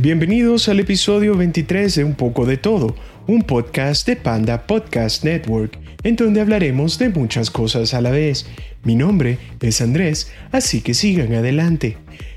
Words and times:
Bienvenidos 0.00 0.68
al 0.68 0.78
episodio 0.78 1.36
23 1.36 1.96
de 1.96 2.04
Un 2.04 2.14
poco 2.14 2.46
de 2.46 2.56
todo, 2.56 2.94
un 3.26 3.42
podcast 3.42 4.06
de 4.06 4.14
Panda 4.14 4.64
Podcast 4.64 5.24
Network, 5.24 5.76
en 6.04 6.14
donde 6.14 6.40
hablaremos 6.40 7.00
de 7.00 7.08
muchas 7.08 7.50
cosas 7.50 7.94
a 7.94 8.00
la 8.00 8.12
vez. 8.12 8.46
Mi 8.84 8.94
nombre 8.94 9.38
es 9.60 9.80
Andrés, 9.80 10.30
así 10.52 10.82
que 10.82 10.94
sigan 10.94 11.34
adelante. 11.34 11.96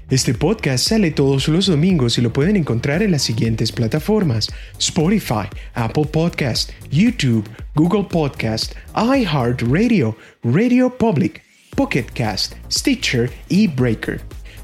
Este 0.10 0.34
podcast 0.34 0.88
sale 0.88 1.12
todos 1.12 1.48
los 1.50 1.68
domingos 1.68 2.18
y 2.18 2.24
lo 2.24 2.34
pueden 2.34 2.56
encontrar 2.56 3.04
en 3.04 3.12
las 3.12 3.22
siguientes 3.22 3.72
plataformas: 3.72 4.52
Spotify, 4.80 5.46
Apple 5.76 6.06
Podcast, 6.06 6.72
YouTube, 6.90 7.48
Google 7.76 8.08
Podcast, 8.10 8.74
iHeartRadio, 8.96 10.18
Radio 10.44 10.98
Public, 10.98 11.44
Pocket 11.76 12.08
Cast, 12.12 12.56
Stitcher 12.72 13.30
y 13.50 13.68
Breaker. 13.68 14.20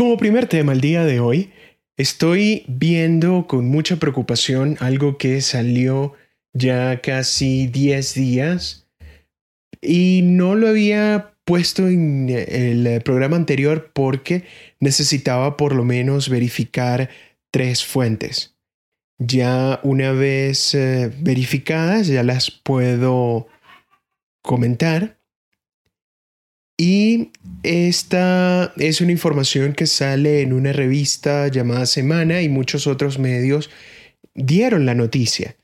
Como 0.00 0.16
primer 0.16 0.46
tema 0.46 0.72
el 0.72 0.80
día 0.80 1.04
de 1.04 1.20
hoy, 1.20 1.52
estoy 1.98 2.64
viendo 2.68 3.46
con 3.46 3.68
mucha 3.68 3.96
preocupación 3.96 4.78
algo 4.80 5.18
que 5.18 5.42
salió 5.42 6.14
ya 6.54 7.02
casi 7.02 7.66
10 7.66 8.14
días 8.14 8.88
y 9.82 10.22
no 10.24 10.54
lo 10.54 10.68
había 10.68 11.34
puesto 11.44 11.86
en 11.86 12.30
el 12.30 13.02
programa 13.02 13.36
anterior 13.36 13.90
porque 13.92 14.44
necesitaba 14.78 15.58
por 15.58 15.74
lo 15.74 15.84
menos 15.84 16.30
verificar 16.30 17.10
tres 17.50 17.84
fuentes. 17.84 18.56
Ya 19.18 19.80
una 19.82 20.12
vez 20.12 20.74
eh, 20.74 21.12
verificadas 21.20 22.06
ya 22.06 22.22
las 22.22 22.50
puedo 22.50 23.48
comentar 24.42 25.19
y 26.80 27.28
esta 27.62 28.72
es 28.78 29.02
una 29.02 29.12
información 29.12 29.74
que 29.74 29.86
sale 29.86 30.40
en 30.40 30.54
una 30.54 30.72
revista 30.72 31.46
llamada 31.48 31.84
Semana 31.84 32.40
y 32.40 32.48
muchos 32.48 32.86
otros 32.86 33.18
medios 33.18 33.68
dieron 34.34 34.86
la 34.86 34.94
noticia. 34.94 35.56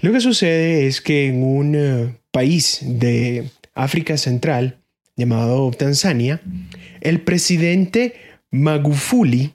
Lo 0.00 0.10
que 0.10 0.22
sucede 0.22 0.86
es 0.86 1.02
que 1.02 1.26
en 1.26 1.42
un 1.42 1.74
eh, 1.74 2.16
país 2.30 2.78
de 2.82 3.50
África 3.74 4.16
Central 4.16 4.78
llamado 5.16 5.70
Tanzania, 5.72 6.40
el 7.02 7.20
presidente 7.20 8.14
Magufuli 8.50 9.52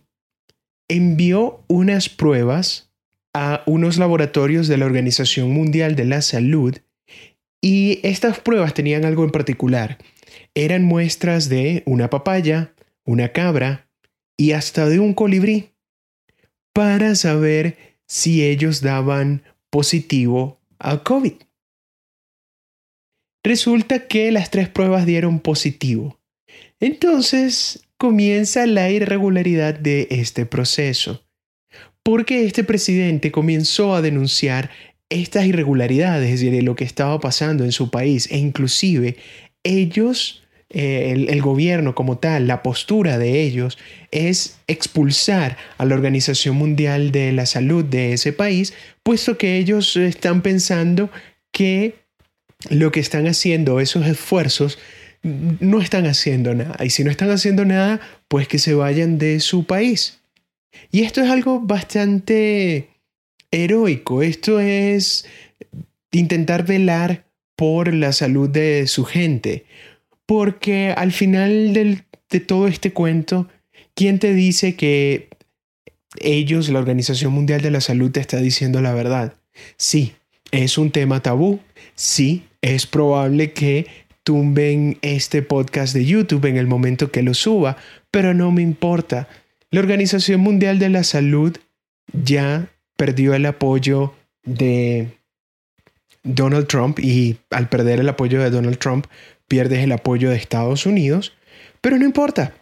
envió 0.88 1.63
unas 1.69 2.07
pruebas 2.07 2.91
a 3.33 3.63
unos 3.66 3.97
laboratorios 3.97 4.67
de 4.67 4.78
la 4.78 4.85
Organización 4.85 5.50
Mundial 5.50 5.95
de 5.95 6.06
la 6.06 6.22
Salud 6.22 6.78
y 7.62 8.00
estas 8.03 8.38
pruebas 8.38 8.75
tenían 8.75 9.06
algo 9.06 9.23
en 9.23 9.31
particular 9.31 9.97
eran 10.56 10.84
muestras 10.84 11.50
de 11.50 11.84
una 11.86 12.09
papaya, 12.09 12.74
una 13.06 13.30
cabra 13.30 13.90
y 14.38 14.52
hasta 14.52 14.88
de 14.88 15.00
un 15.00 15.14
colibrí 15.14 15.72
para 16.74 17.16
saber 17.16 17.78
si 18.08 18.44
ellos 18.44 18.81
daban 18.81 19.44
positivo 19.69 20.59
a 20.80 21.03
COVID. 21.03 21.34
Resulta 23.44 24.08
que 24.08 24.31
las 24.31 24.52
tres 24.52 24.69
pruebas 24.69 25.06
dieron 25.06 25.40
positivo. 25.40 26.19
Entonces 26.80 27.88
comienza 27.97 28.66
la 28.66 28.90
irregularidad 28.90 29.78
de 29.78 30.08
este 30.12 30.46
proceso, 30.46 31.25
porque 32.03 32.46
este 32.46 32.63
presidente 32.63 33.31
comenzó 33.31 33.96
a 33.96 34.02
denunciar 34.02 34.69
estas 35.09 35.46
irregularidades 35.46 36.42
de 36.42 36.62
lo 36.62 36.75
que 36.75 36.84
estaba 36.84 37.19
pasando 37.19 37.63
en 37.63 37.72
su 37.72 37.92
país 37.92 38.28
e 38.31 38.38
inclusive 38.38 39.18
ellos 39.63 40.43
eh, 40.75 41.28
el, 41.29 41.41
gobierno 41.44 41.94
como 41.94 42.17
tal, 42.17 42.47
la 42.47 42.63
postura 42.63 43.19
de 43.19 43.44
ellos 43.44 43.78
es 44.09 44.57
expulsar 44.66 45.56
a 45.78 45.85
la 45.85 45.94
Organización 45.94 46.56
Mundial 46.56 47.11
de 47.11 47.31
la 47.31 47.45
Salud 47.45 47.85
de 47.85 48.13
ese 48.13 48.34
país, 48.34 48.73
puesto 49.03 49.38
que 49.38 49.57
ellos 49.57 49.95
están 49.95 50.41
pensando 50.41 51.12
que 51.51 51.94
lo 52.72 52.91
que 52.91 53.01
están 53.01 53.28
haciendo, 53.28 53.79
esos 53.79 54.07
esfuerzos, 54.07 54.79
no 55.22 55.79
están 55.79 56.07
haciendo 56.07 56.56
nada. 56.56 56.83
Y 56.83 56.89
si 56.89 57.03
no 57.03 57.12
están 57.12 57.29
haciendo 57.29 57.66
nada, 57.66 58.00
pues 58.28 58.47
que 58.47 58.57
se 58.57 58.73
vayan 58.73 59.19
de 59.19 59.41
su 59.41 59.66
país. 59.66 60.22
Y 60.91 61.03
esto 61.03 61.22
es 61.22 61.29
algo 61.29 61.59
bastante 61.59 62.89
heroico. 63.51 64.23
Esto 64.23 64.59
es 64.59 65.28
intentar 66.12 66.66
velar 66.66 67.28
por 67.56 67.94
la 67.94 68.12
salud 68.12 68.50
de 68.50 68.88
su 68.88 69.06
gente 69.06 69.66
porque 70.33 70.91
al 70.97 71.11
final 71.11 71.73
de 71.73 72.39
todo 72.39 72.67
este 72.67 72.91
cuento, 72.91 73.47
¿quién 73.94 74.17
te 74.17 74.33
dice 74.33 74.75
que 74.75 75.29
ellos, 76.19 76.69
la 76.69 76.79
Organización 76.79 77.33
Mundial 77.33 77.61
de 77.61 77.69
la 77.69 77.81
Salud, 77.81 78.09
te 78.09 78.19
está 78.19 78.38
diciendo 78.38 78.81
la 78.81 78.95
verdad? 78.95 79.35
Sí, 79.77 80.13
es 80.49 80.79
un 80.79 80.89
tema 80.89 81.21
tabú. 81.21 81.59
Sí, 81.94 82.45
es 82.63 82.88
probable 82.88 83.53
que 83.53 83.85
tumben 84.23 84.97
este 85.03 85.44
podcast 85.44 85.94
de 85.94 86.03
YouTube 86.03 86.45
en 86.45 86.57
el 86.57 86.65
momento 86.65 87.11
que 87.11 87.21
lo 87.21 87.35
suba, 87.35 87.77
pero 88.09 88.33
no 88.33 88.51
me 88.51 88.63
importa. 88.63 89.27
La 89.69 89.81
Organización 89.81 90.41
Mundial 90.41 90.79
de 90.79 90.89
la 90.89 91.03
Salud 91.03 91.55
ya 92.11 92.69
perdió 92.97 93.35
el 93.35 93.45
apoyo 93.45 94.15
de 94.44 95.09
Donald 96.23 96.65
Trump 96.65 96.97
y 97.00 97.38
al 97.51 97.69
perder 97.69 98.00
el 98.00 98.09
apoyo 98.09 98.41
de 98.41 98.50
Donald 98.50 98.79
Trump, 98.79 99.05
pierdes 99.48 99.80
el 99.80 99.92
apoyo 99.92 100.30
de 100.30 100.38
Estados 100.38 100.86
Unidos, 100.86 101.34
pero 101.81 101.98
no 101.98 102.06
importa. 102.06 102.56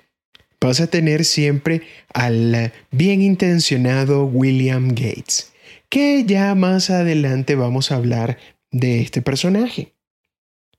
Vas 0.59 0.79
a 0.79 0.87
tener 0.87 1.25
siempre 1.25 1.81
al 2.13 2.71
bien 2.91 3.21
intencionado 3.21 4.25
William 4.25 4.89
Gates, 4.89 5.53
que 5.89 6.23
ya 6.25 6.53
más 6.53 6.89
adelante 6.89 7.55
vamos 7.55 7.91
a 7.91 7.95
hablar 7.95 8.37
de 8.71 9.01
este 9.01 9.21
personaje. 9.21 9.93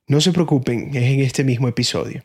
No 0.07 0.19
se 0.19 0.33
preocupen, 0.33 0.89
es 0.95 1.03
en 1.03 1.21
este 1.21 1.43
mismo 1.43 1.67
episodio. 1.67 2.23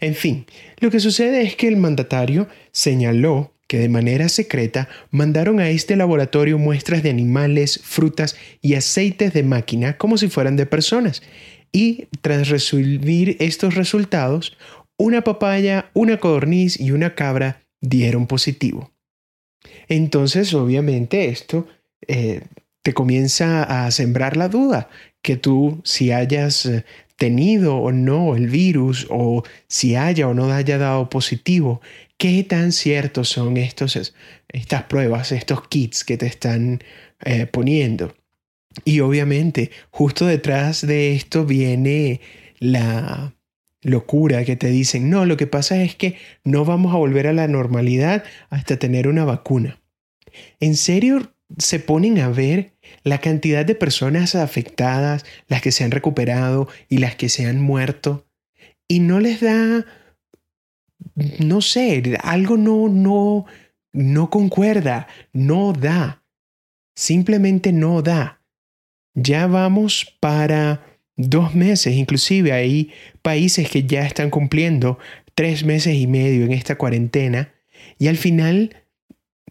En 0.00 0.14
fin, 0.14 0.46
lo 0.78 0.90
que 0.90 1.00
sucede 1.00 1.42
es 1.42 1.56
que 1.56 1.68
el 1.68 1.76
mandatario 1.76 2.48
señaló 2.72 3.52
que 3.66 3.78
de 3.78 3.88
manera 3.88 4.28
secreta 4.28 4.88
mandaron 5.10 5.58
a 5.58 5.70
este 5.70 5.96
laboratorio 5.96 6.58
muestras 6.58 7.02
de 7.02 7.10
animales, 7.10 7.80
frutas 7.82 8.36
y 8.62 8.74
aceites 8.74 9.32
de 9.32 9.42
máquina 9.42 9.96
como 9.96 10.18
si 10.18 10.28
fueran 10.28 10.56
de 10.56 10.66
personas, 10.66 11.22
y 11.76 12.08
tras 12.22 12.48
recibir 12.48 13.36
estos 13.38 13.74
resultados, 13.74 14.56
una 14.96 15.20
papaya, 15.20 15.90
una 15.92 16.16
codorniz 16.16 16.80
y 16.80 16.90
una 16.90 17.14
cabra 17.14 17.66
dieron 17.82 18.26
positivo. 18.26 18.92
Entonces, 19.86 20.54
obviamente, 20.54 21.28
esto 21.28 21.66
eh, 22.08 22.44
te 22.80 22.94
comienza 22.94 23.62
a 23.62 23.90
sembrar 23.90 24.38
la 24.38 24.48
duda 24.48 24.88
que 25.20 25.36
tú, 25.36 25.82
si 25.84 26.12
hayas 26.12 26.64
eh, 26.64 26.86
tenido 27.16 27.76
o 27.76 27.92
no 27.92 28.36
el 28.36 28.48
virus 28.48 29.06
o 29.10 29.42
si 29.68 29.96
haya 29.96 30.28
o 30.28 30.32
no 30.32 30.50
haya 30.50 30.78
dado 30.78 31.10
positivo, 31.10 31.82
qué 32.16 32.42
tan 32.42 32.72
ciertos 32.72 33.28
son 33.28 33.58
estos, 33.58 34.14
estas 34.48 34.84
pruebas, 34.84 35.30
estos 35.30 35.68
kits 35.68 36.04
que 36.04 36.16
te 36.16 36.24
están 36.24 36.82
eh, 37.22 37.44
poniendo. 37.44 38.14
Y 38.84 39.00
obviamente, 39.00 39.70
justo 39.90 40.26
detrás 40.26 40.86
de 40.86 41.14
esto 41.14 41.44
viene 41.44 42.20
la 42.58 43.34
locura 43.82 44.44
que 44.44 44.56
te 44.56 44.68
dicen, 44.68 45.10
no, 45.10 45.24
lo 45.24 45.36
que 45.36 45.46
pasa 45.46 45.82
es 45.82 45.94
que 45.94 46.16
no 46.44 46.64
vamos 46.64 46.92
a 46.94 46.98
volver 46.98 47.26
a 47.26 47.32
la 47.32 47.48
normalidad 47.48 48.24
hasta 48.50 48.78
tener 48.78 49.08
una 49.08 49.24
vacuna. 49.24 49.80
¿En 50.60 50.76
serio 50.76 51.32
se 51.58 51.78
ponen 51.78 52.18
a 52.18 52.28
ver 52.28 52.74
la 53.04 53.18
cantidad 53.18 53.64
de 53.64 53.74
personas 53.74 54.34
afectadas, 54.34 55.24
las 55.48 55.62
que 55.62 55.72
se 55.72 55.84
han 55.84 55.92
recuperado 55.92 56.68
y 56.88 56.98
las 56.98 57.14
que 57.16 57.28
se 57.28 57.46
han 57.46 57.60
muerto? 57.60 58.26
Y 58.88 59.00
no 59.00 59.20
les 59.20 59.40
da, 59.40 59.84
no 61.38 61.60
sé, 61.60 62.18
algo 62.22 62.56
no, 62.56 62.88
no, 62.88 63.46
no 63.92 64.30
concuerda, 64.30 65.06
no 65.32 65.72
da. 65.72 66.22
Simplemente 66.94 67.72
no 67.72 68.02
da. 68.02 68.40
Ya 69.16 69.46
vamos 69.46 70.14
para 70.20 70.98
dos 71.16 71.54
meses, 71.54 71.94
inclusive 71.94 72.52
hay 72.52 72.92
países 73.22 73.70
que 73.70 73.84
ya 73.84 74.06
están 74.06 74.28
cumpliendo 74.28 74.98
tres 75.34 75.64
meses 75.64 75.94
y 75.94 76.06
medio 76.06 76.44
en 76.44 76.52
esta 76.52 76.76
cuarentena 76.76 77.54
Y 77.98 78.08
al 78.08 78.18
final 78.18 78.76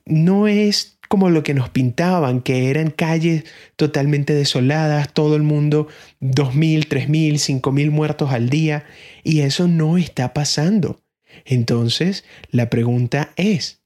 no 0.05 0.47
es 0.47 0.99
como 1.09 1.31
lo 1.31 1.41
que 1.41 1.55
nos 1.55 1.69
pintaban, 1.69 2.41
que 2.41 2.69
eran 2.69 2.91
calles 2.91 3.45
totalmente 3.75 4.33
desoladas, 4.33 5.13
todo 5.13 5.35
el 5.35 5.43
mundo 5.43 5.87
2.000, 6.21 6.87
3.000, 6.87 7.61
5.000 7.61 7.91
muertos 7.91 8.31
al 8.31 8.49
día, 8.49 8.85
y 9.23 9.41
eso 9.41 9.67
no 9.67 9.97
está 9.97 10.33
pasando. 10.33 11.01
Entonces, 11.43 12.23
la 12.51 12.69
pregunta 12.69 13.31
es, 13.35 13.81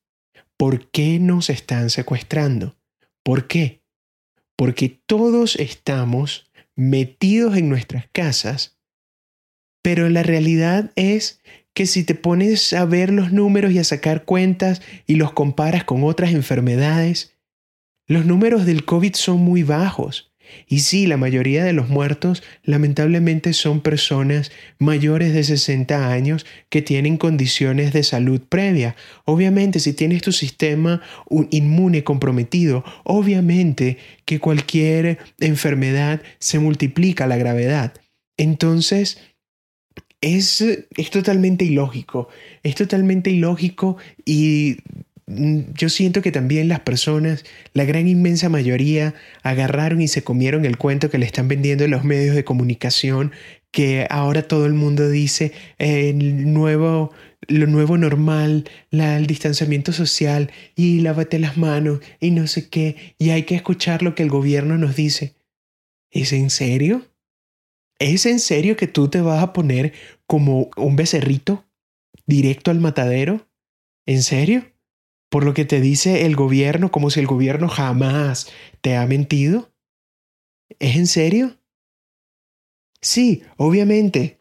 ¿por 0.58 0.90
qué 0.92 1.20
nos 1.20 1.50
están 1.50 1.90
secuestrando? 1.90 2.78
¿Por 3.24 3.48
qué? 3.48 3.79
Porque 4.60 4.90
todos 4.90 5.56
estamos 5.56 6.52
metidos 6.76 7.56
en 7.56 7.70
nuestras 7.70 8.10
casas, 8.12 8.78
pero 9.82 10.10
la 10.10 10.22
realidad 10.22 10.92
es 10.98 11.40
que 11.74 11.86
si 11.86 12.04
te 12.04 12.14
pones 12.14 12.74
a 12.74 12.84
ver 12.84 13.10
los 13.10 13.32
números 13.32 13.72
y 13.72 13.80
a 13.80 13.86
sacar 13.86 14.26
cuentas 14.26 14.82
y 15.08 15.16
los 15.16 15.32
comparas 15.32 15.86
con 15.86 16.04
otras 16.04 16.34
enfermedades, 16.34 17.38
los 18.06 18.26
números 18.26 18.66
del 18.66 18.84
COVID 18.84 19.14
son 19.14 19.38
muy 19.38 19.64
bajos. 19.64 20.29
Y 20.68 20.80
sí, 20.80 21.08
la 21.08 21.18
mayoría 21.18 21.64
de 21.64 21.74
los 21.74 21.90
muertos 21.90 22.44
lamentablemente 22.64 23.54
son 23.54 23.82
personas 23.82 24.52
mayores 24.78 25.34
de 25.34 25.44
60 25.44 26.12
años 26.12 26.46
que 26.70 26.82
tienen 26.82 27.18
condiciones 27.18 27.94
de 27.94 28.04
salud 28.04 28.42
previa. 28.48 28.96
Obviamente, 29.26 29.80
si 29.80 29.94
tienes 29.94 30.22
tu 30.22 30.32
sistema 30.32 31.02
inmune 31.52 32.04
comprometido, 32.04 32.84
obviamente 33.04 33.98
que 34.26 34.40
cualquier 34.40 35.20
enfermedad 35.40 36.22
se 36.40 36.60
multiplica 36.60 37.28
la 37.28 37.38
gravedad. 37.38 37.94
Entonces, 38.38 39.20
es, 40.22 40.62
es 40.62 41.10
totalmente 41.10 41.66
ilógico, 41.66 42.28
es 42.64 42.76
totalmente 42.76 43.30
ilógico 43.30 43.98
y 44.26 44.78
yo 45.30 45.90
siento 45.90 46.22
que 46.24 46.32
también 46.32 46.68
las 46.68 46.80
personas, 46.80 47.46
la 47.74 47.86
gran 47.86 48.08
inmensa 48.08 48.50
mayoría, 48.50 49.14
agarraron 49.44 50.02
y 50.02 50.08
se 50.08 50.24
comieron 50.24 50.66
el 50.66 50.78
cuento 50.78 51.12
que 51.12 51.20
le 51.20 51.26
están 51.26 51.48
vendiendo 51.48 51.84
en 51.84 51.92
los 51.92 52.04
medios 52.04 52.36
de 52.36 52.44
comunicación, 52.44 53.32
que 53.72 54.08
ahora 54.10 54.48
todo 54.48 54.66
el 54.66 54.74
mundo 54.74 55.08
dice 55.08 55.52
el 55.78 56.52
nuevo, 56.52 57.12
lo 57.48 57.68
nuevo 57.68 57.98
normal, 57.98 58.68
el 58.90 59.28
distanciamiento 59.28 59.94
social 59.94 60.52
y 60.76 61.02
lávate 61.02 61.38
las 61.38 61.58
manos 61.58 62.00
y 62.20 62.32
no 62.32 62.48
sé 62.48 62.68
qué, 62.70 63.16
y 63.20 63.30
hay 63.30 63.44
que 63.44 63.56
escuchar 63.56 64.02
lo 64.02 64.16
que 64.16 64.24
el 64.24 64.30
gobierno 64.30 64.80
nos 64.80 64.96
dice. 64.96 65.36
¿Es 66.10 66.34
en 66.34 66.50
serio? 66.50 67.06
¿Es 68.00 68.26
en 68.26 68.40
serio 68.40 68.76
que 68.76 68.88
tú 68.88 69.10
te 69.10 69.22
vas 69.22 69.44
a 69.44 69.54
poner 69.54 69.94
como 70.26 70.72
un 70.76 70.96
becerrito 70.96 71.66
directo 72.26 72.72
al 72.72 72.80
matadero? 72.80 73.48
¿En 74.08 74.24
serio? 74.24 74.66
Por 75.30 75.44
lo 75.46 75.54
que 75.54 75.66
te 75.66 75.80
dice 75.82 76.26
el 76.26 76.36
gobierno 76.36 76.92
como 76.92 77.10
si 77.10 77.20
el 77.20 77.28
gobierno 77.28 77.68
jamás 77.68 78.52
te 78.82 78.96
ha 78.96 79.06
mentido? 79.06 79.72
¿Es 80.80 80.96
en 80.96 81.08
serio? 81.08 81.58
Sí, 83.02 83.44
obviamente. 83.58 84.40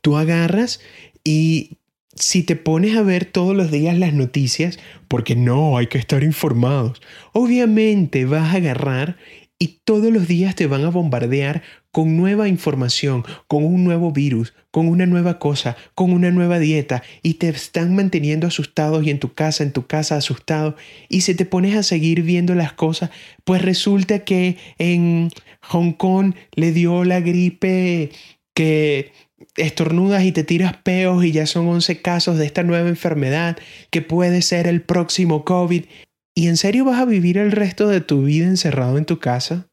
Tú 0.00 0.16
agarras 0.16 0.80
y 1.24 1.78
si 2.14 2.42
te 2.42 2.56
pones 2.56 2.96
a 2.96 3.02
ver 3.02 3.24
todos 3.24 3.56
los 3.56 3.70
días 3.70 3.98
las 3.98 4.12
noticias, 4.12 4.78
porque 5.08 5.34
no, 5.34 5.76
hay 5.76 5.86
que 5.86 5.98
estar 5.98 6.22
informados, 6.22 7.00
obviamente 7.32 8.24
vas 8.24 8.54
a 8.54 8.58
agarrar 8.58 9.16
y 9.62 9.78
todos 9.84 10.10
los 10.10 10.26
días 10.26 10.56
te 10.56 10.66
van 10.66 10.84
a 10.84 10.90
bombardear 10.90 11.62
con 11.92 12.16
nueva 12.16 12.48
información, 12.48 13.22
con 13.46 13.64
un 13.64 13.84
nuevo 13.84 14.10
virus, 14.10 14.54
con 14.72 14.88
una 14.88 15.06
nueva 15.06 15.38
cosa, 15.38 15.76
con 15.94 16.12
una 16.12 16.32
nueva 16.32 16.58
dieta, 16.58 17.04
y 17.22 17.34
te 17.34 17.48
están 17.48 17.94
manteniendo 17.94 18.48
asustados 18.48 19.06
y 19.06 19.10
en 19.10 19.20
tu 19.20 19.34
casa, 19.34 19.62
en 19.62 19.70
tu 19.70 19.86
casa 19.86 20.16
asustado, 20.16 20.74
y 21.08 21.20
si 21.20 21.36
te 21.36 21.44
pones 21.44 21.76
a 21.76 21.84
seguir 21.84 22.22
viendo 22.22 22.56
las 22.56 22.72
cosas, 22.72 23.10
pues 23.44 23.62
resulta 23.62 24.24
que 24.24 24.56
en 24.78 25.30
Hong 25.60 25.92
Kong 25.92 26.34
le 26.56 26.72
dio 26.72 27.04
la 27.04 27.20
gripe 27.20 28.10
que 28.54 29.12
estornudas 29.54 30.24
y 30.24 30.32
te 30.32 30.42
tiras 30.42 30.76
peos 30.78 31.24
y 31.24 31.30
ya 31.30 31.46
son 31.46 31.68
11 31.68 32.02
casos 32.02 32.36
de 32.36 32.46
esta 32.46 32.64
nueva 32.64 32.88
enfermedad 32.88 33.56
que 33.90 34.02
puede 34.02 34.42
ser 34.42 34.66
el 34.66 34.82
próximo 34.82 35.44
COVID 35.44 35.84
¿Y 36.34 36.48
en 36.48 36.56
serio 36.56 36.84
vas 36.84 37.00
a 37.00 37.04
vivir 37.04 37.36
el 37.36 37.52
resto 37.52 37.88
de 37.88 38.00
tu 38.00 38.24
vida 38.24 38.46
encerrado 38.46 38.96
en 38.96 39.04
tu 39.04 39.18
casa? 39.18 39.68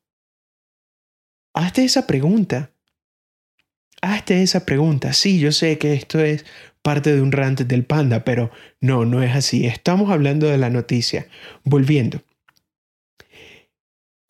Hazte 1.53 1.83
esa 1.83 2.05
pregunta. 2.05 2.71
Hazte 4.01 4.41
esa 4.43 4.65
pregunta. 4.65 5.13
Sí, 5.13 5.39
yo 5.39 5.51
sé 5.51 5.77
que 5.77 5.93
esto 5.93 6.19
es 6.19 6.45
parte 6.81 7.13
de 7.13 7.21
un 7.21 7.31
rant 7.31 7.61
del 7.61 7.85
panda, 7.85 8.23
pero 8.23 8.51
no, 8.81 9.05
no 9.05 9.23
es 9.23 9.35
así. 9.35 9.65
Estamos 9.65 10.09
hablando 10.11 10.47
de 10.47 10.57
la 10.57 10.69
noticia. 10.69 11.27
Volviendo. 11.63 12.21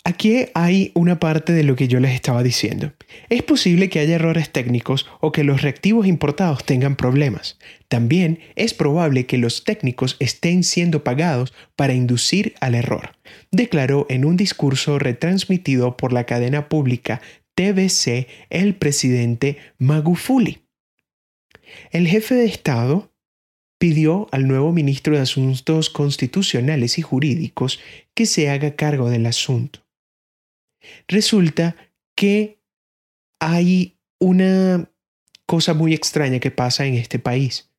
Aquí 0.05 0.45
hay 0.53 0.91
una 0.95 1.19
parte 1.19 1.51
de 1.51 1.63
lo 1.63 1.75
que 1.75 1.87
yo 1.87 1.99
les 1.99 2.11
estaba 2.11 2.41
diciendo. 2.41 2.93
Es 3.27 3.43
posible 3.43 3.89
que 3.89 3.99
haya 3.99 4.15
errores 4.15 4.49
técnicos 4.51 5.05
o 5.19 5.31
que 5.31 5.43
los 5.43 5.61
reactivos 5.61 6.07
importados 6.07 6.63
tengan 6.63 6.95
problemas. 6.95 7.59
También 7.89 8.39
es 8.55 8.73
probable 8.73 9.25
que 9.25 9.37
los 9.37 9.65
técnicos 9.65 10.15
estén 10.19 10.63
siendo 10.63 11.03
pagados 11.03 11.53
para 11.75 11.93
inducir 11.93 12.55
al 12.61 12.75
error, 12.75 13.17
declaró 13.51 14.05
en 14.09 14.23
un 14.25 14.37
discurso 14.37 14.99
retransmitido 14.99 15.97
por 15.97 16.13
la 16.13 16.25
cadena 16.25 16.69
pública 16.69 17.21
TBC 17.55 18.27
el 18.49 18.75
presidente 18.75 19.57
Magufuli. 19.79 20.59
El 21.91 22.07
jefe 22.07 22.35
de 22.35 22.45
Estado 22.45 23.11
pidió 23.77 24.27
al 24.31 24.47
nuevo 24.47 24.71
ministro 24.71 25.15
de 25.15 25.21
Asuntos 25.21 25.89
Constitucionales 25.89 26.97
y 26.97 27.01
Jurídicos 27.01 27.79
que 28.13 28.25
se 28.25 28.49
haga 28.49 28.75
cargo 28.75 29.09
del 29.09 29.25
asunto. 29.25 29.81
Resulta 31.07 31.75
que 32.15 32.59
hay 33.39 33.97
una 34.19 34.89
cosa 35.45 35.73
muy 35.73 35.93
extraña 35.93 36.39
que 36.39 36.51
pasa 36.51 36.85
en 36.85 36.95
este 36.95 37.19
país. 37.19 37.69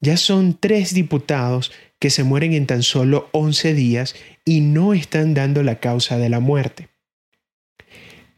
Ya 0.00 0.16
son 0.16 0.56
tres 0.58 0.94
diputados 0.94 1.72
que 1.98 2.10
se 2.10 2.24
mueren 2.24 2.52
en 2.52 2.66
tan 2.66 2.82
solo 2.82 3.28
11 3.32 3.74
días 3.74 4.14
y 4.44 4.60
no 4.60 4.94
están 4.94 5.34
dando 5.34 5.62
la 5.62 5.80
causa 5.80 6.18
de 6.18 6.28
la 6.28 6.40
muerte. 6.40 6.88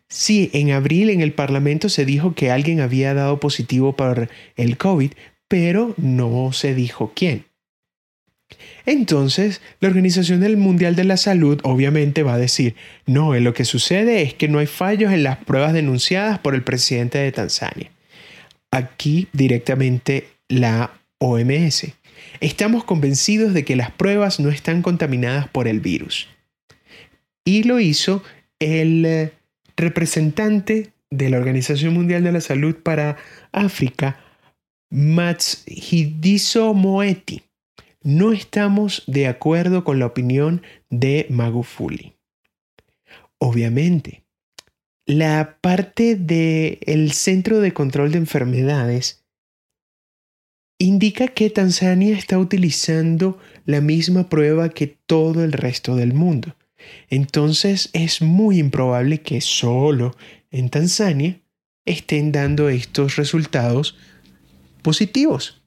Sí, 0.08 0.50
en 0.54 0.70
abril 0.70 1.10
en 1.10 1.20
el 1.20 1.32
Parlamento 1.32 1.88
se 1.88 2.04
dijo 2.04 2.34
que 2.34 2.50
alguien 2.50 2.80
había 2.80 3.12
dado 3.14 3.40
positivo 3.40 3.94
por 3.94 4.30
el 4.56 4.78
COVID, 4.78 5.12
pero 5.48 5.94
no 5.96 6.52
se 6.52 6.74
dijo 6.74 7.12
quién. 7.14 7.44
Entonces, 8.88 9.60
la 9.80 9.88
Organización 9.88 10.40
Mundial 10.58 10.96
de 10.96 11.04
la 11.04 11.18
Salud 11.18 11.60
obviamente 11.62 12.22
va 12.22 12.32
a 12.32 12.38
decir, 12.38 12.74
no, 13.04 13.34
lo 13.34 13.52
que 13.52 13.66
sucede 13.66 14.22
es 14.22 14.32
que 14.32 14.48
no 14.48 14.60
hay 14.60 14.66
fallos 14.66 15.12
en 15.12 15.24
las 15.24 15.36
pruebas 15.36 15.74
denunciadas 15.74 16.38
por 16.38 16.54
el 16.54 16.62
presidente 16.62 17.18
de 17.18 17.30
Tanzania. 17.30 17.90
Aquí 18.70 19.28
directamente 19.34 20.28
la 20.48 20.90
OMS. 21.18 21.88
Estamos 22.40 22.84
convencidos 22.84 23.52
de 23.52 23.66
que 23.66 23.76
las 23.76 23.90
pruebas 23.90 24.40
no 24.40 24.48
están 24.48 24.80
contaminadas 24.80 25.48
por 25.48 25.68
el 25.68 25.80
virus. 25.80 26.26
Y 27.44 27.64
lo 27.64 27.80
hizo 27.80 28.24
el 28.58 29.04
eh, 29.04 29.32
representante 29.76 30.92
de 31.10 31.28
la 31.28 31.36
Organización 31.36 31.92
Mundial 31.92 32.24
de 32.24 32.32
la 32.32 32.40
Salud 32.40 32.74
para 32.74 33.18
África, 33.52 34.18
Matshidiso 34.88 36.72
Moeti 36.72 37.42
no 38.08 38.32
estamos 38.32 39.02
de 39.06 39.26
acuerdo 39.26 39.84
con 39.84 39.98
la 39.98 40.06
opinión 40.06 40.62
de 40.88 41.26
Magufuli. 41.28 42.14
Obviamente, 43.36 44.24
la 45.04 45.58
parte 45.60 46.16
del 46.16 47.12
Centro 47.12 47.60
de 47.60 47.74
Control 47.74 48.10
de 48.10 48.16
Enfermedades 48.16 49.26
indica 50.78 51.28
que 51.28 51.50
Tanzania 51.50 52.16
está 52.16 52.38
utilizando 52.38 53.38
la 53.66 53.82
misma 53.82 54.30
prueba 54.30 54.70
que 54.70 54.86
todo 54.86 55.44
el 55.44 55.52
resto 55.52 55.94
del 55.94 56.14
mundo. 56.14 56.56
Entonces 57.10 57.90
es 57.92 58.22
muy 58.22 58.58
improbable 58.58 59.20
que 59.20 59.42
solo 59.42 60.16
en 60.50 60.70
Tanzania 60.70 61.42
estén 61.84 62.32
dando 62.32 62.70
estos 62.70 63.16
resultados 63.16 63.98
positivos. 64.80 65.57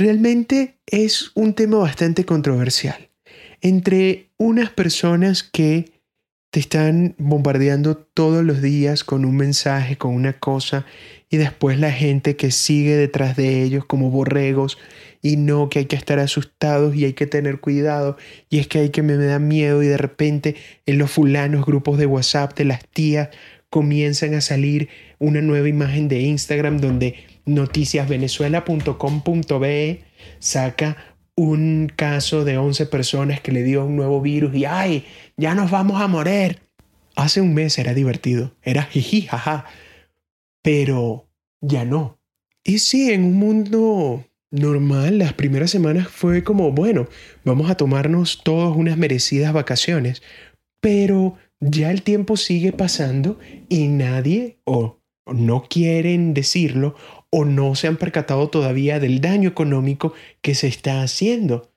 Realmente 0.00 0.78
es 0.86 1.30
un 1.34 1.52
tema 1.52 1.76
bastante 1.76 2.24
controversial. 2.24 3.10
Entre 3.60 4.30
unas 4.38 4.70
personas 4.70 5.42
que 5.42 5.92
te 6.50 6.58
están 6.58 7.14
bombardeando 7.18 7.98
todos 7.98 8.42
los 8.42 8.62
días 8.62 9.04
con 9.04 9.26
un 9.26 9.36
mensaje, 9.36 9.98
con 9.98 10.14
una 10.14 10.38
cosa, 10.38 10.86
y 11.28 11.36
después 11.36 11.78
la 11.78 11.92
gente 11.92 12.34
que 12.34 12.50
sigue 12.50 12.96
detrás 12.96 13.36
de 13.36 13.62
ellos 13.62 13.84
como 13.84 14.08
borregos 14.08 14.78
y 15.20 15.36
no 15.36 15.68
que 15.68 15.80
hay 15.80 15.84
que 15.84 15.96
estar 15.96 16.18
asustados 16.18 16.96
y 16.96 17.04
hay 17.04 17.12
que 17.12 17.26
tener 17.26 17.60
cuidado 17.60 18.16
y 18.48 18.58
es 18.58 18.68
que 18.68 18.78
hay 18.78 18.88
que 18.88 19.02
me, 19.02 19.18
me 19.18 19.26
da 19.26 19.38
miedo 19.38 19.82
y 19.82 19.86
de 19.86 19.98
repente 19.98 20.56
en 20.86 20.96
los 20.96 21.10
fulanos 21.10 21.66
grupos 21.66 21.98
de 21.98 22.06
WhatsApp 22.06 22.56
de 22.56 22.64
las 22.64 22.88
tías 22.88 23.28
comienzan 23.68 24.32
a 24.32 24.40
salir 24.40 24.88
una 25.18 25.42
nueva 25.42 25.68
imagen 25.68 26.08
de 26.08 26.20
Instagram 26.20 26.78
donde 26.78 27.16
noticiasvenezuela.com.be 27.46 30.04
saca 30.38 30.96
un 31.34 31.90
caso 31.94 32.44
de 32.44 32.58
11 32.58 32.84
personas 32.86 33.40
que 33.40 33.52
le 33.52 33.62
dio 33.62 33.86
un 33.86 33.96
nuevo 33.96 34.20
virus 34.20 34.54
y 34.54 34.66
¡ay! 34.66 35.06
Ya 35.36 35.54
nos 35.54 35.70
vamos 35.70 36.00
a 36.00 36.08
morir. 36.08 36.60
Hace 37.16 37.40
un 37.40 37.54
mes 37.54 37.78
era 37.78 37.94
divertido, 37.94 38.54
era 38.62 38.82
jiji, 38.82 39.22
jaja, 39.22 39.64
pero 40.62 41.30
ya 41.60 41.84
no. 41.84 42.18
Y 42.62 42.80
sí, 42.80 43.10
en 43.10 43.24
un 43.24 43.38
mundo 43.38 44.24
normal, 44.50 45.18
las 45.18 45.32
primeras 45.32 45.70
semanas 45.70 46.08
fue 46.08 46.44
como, 46.44 46.72
bueno, 46.72 47.08
vamos 47.44 47.70
a 47.70 47.76
tomarnos 47.76 48.42
todos 48.42 48.76
unas 48.76 48.98
merecidas 48.98 49.52
vacaciones, 49.52 50.22
pero 50.80 51.36
ya 51.60 51.90
el 51.90 52.02
tiempo 52.02 52.36
sigue 52.36 52.72
pasando 52.72 53.38
y 53.68 53.88
nadie 53.88 54.58
o 54.64 55.00
no 55.26 55.64
quieren 55.68 56.34
decirlo 56.34 56.96
o 57.30 57.44
no 57.44 57.74
se 57.74 57.86
han 57.86 57.96
percatado 57.96 58.48
todavía 58.48 59.00
del 59.00 59.20
daño 59.20 59.48
económico 59.48 60.12
que 60.42 60.54
se 60.54 60.66
está 60.66 61.02
haciendo. 61.02 61.72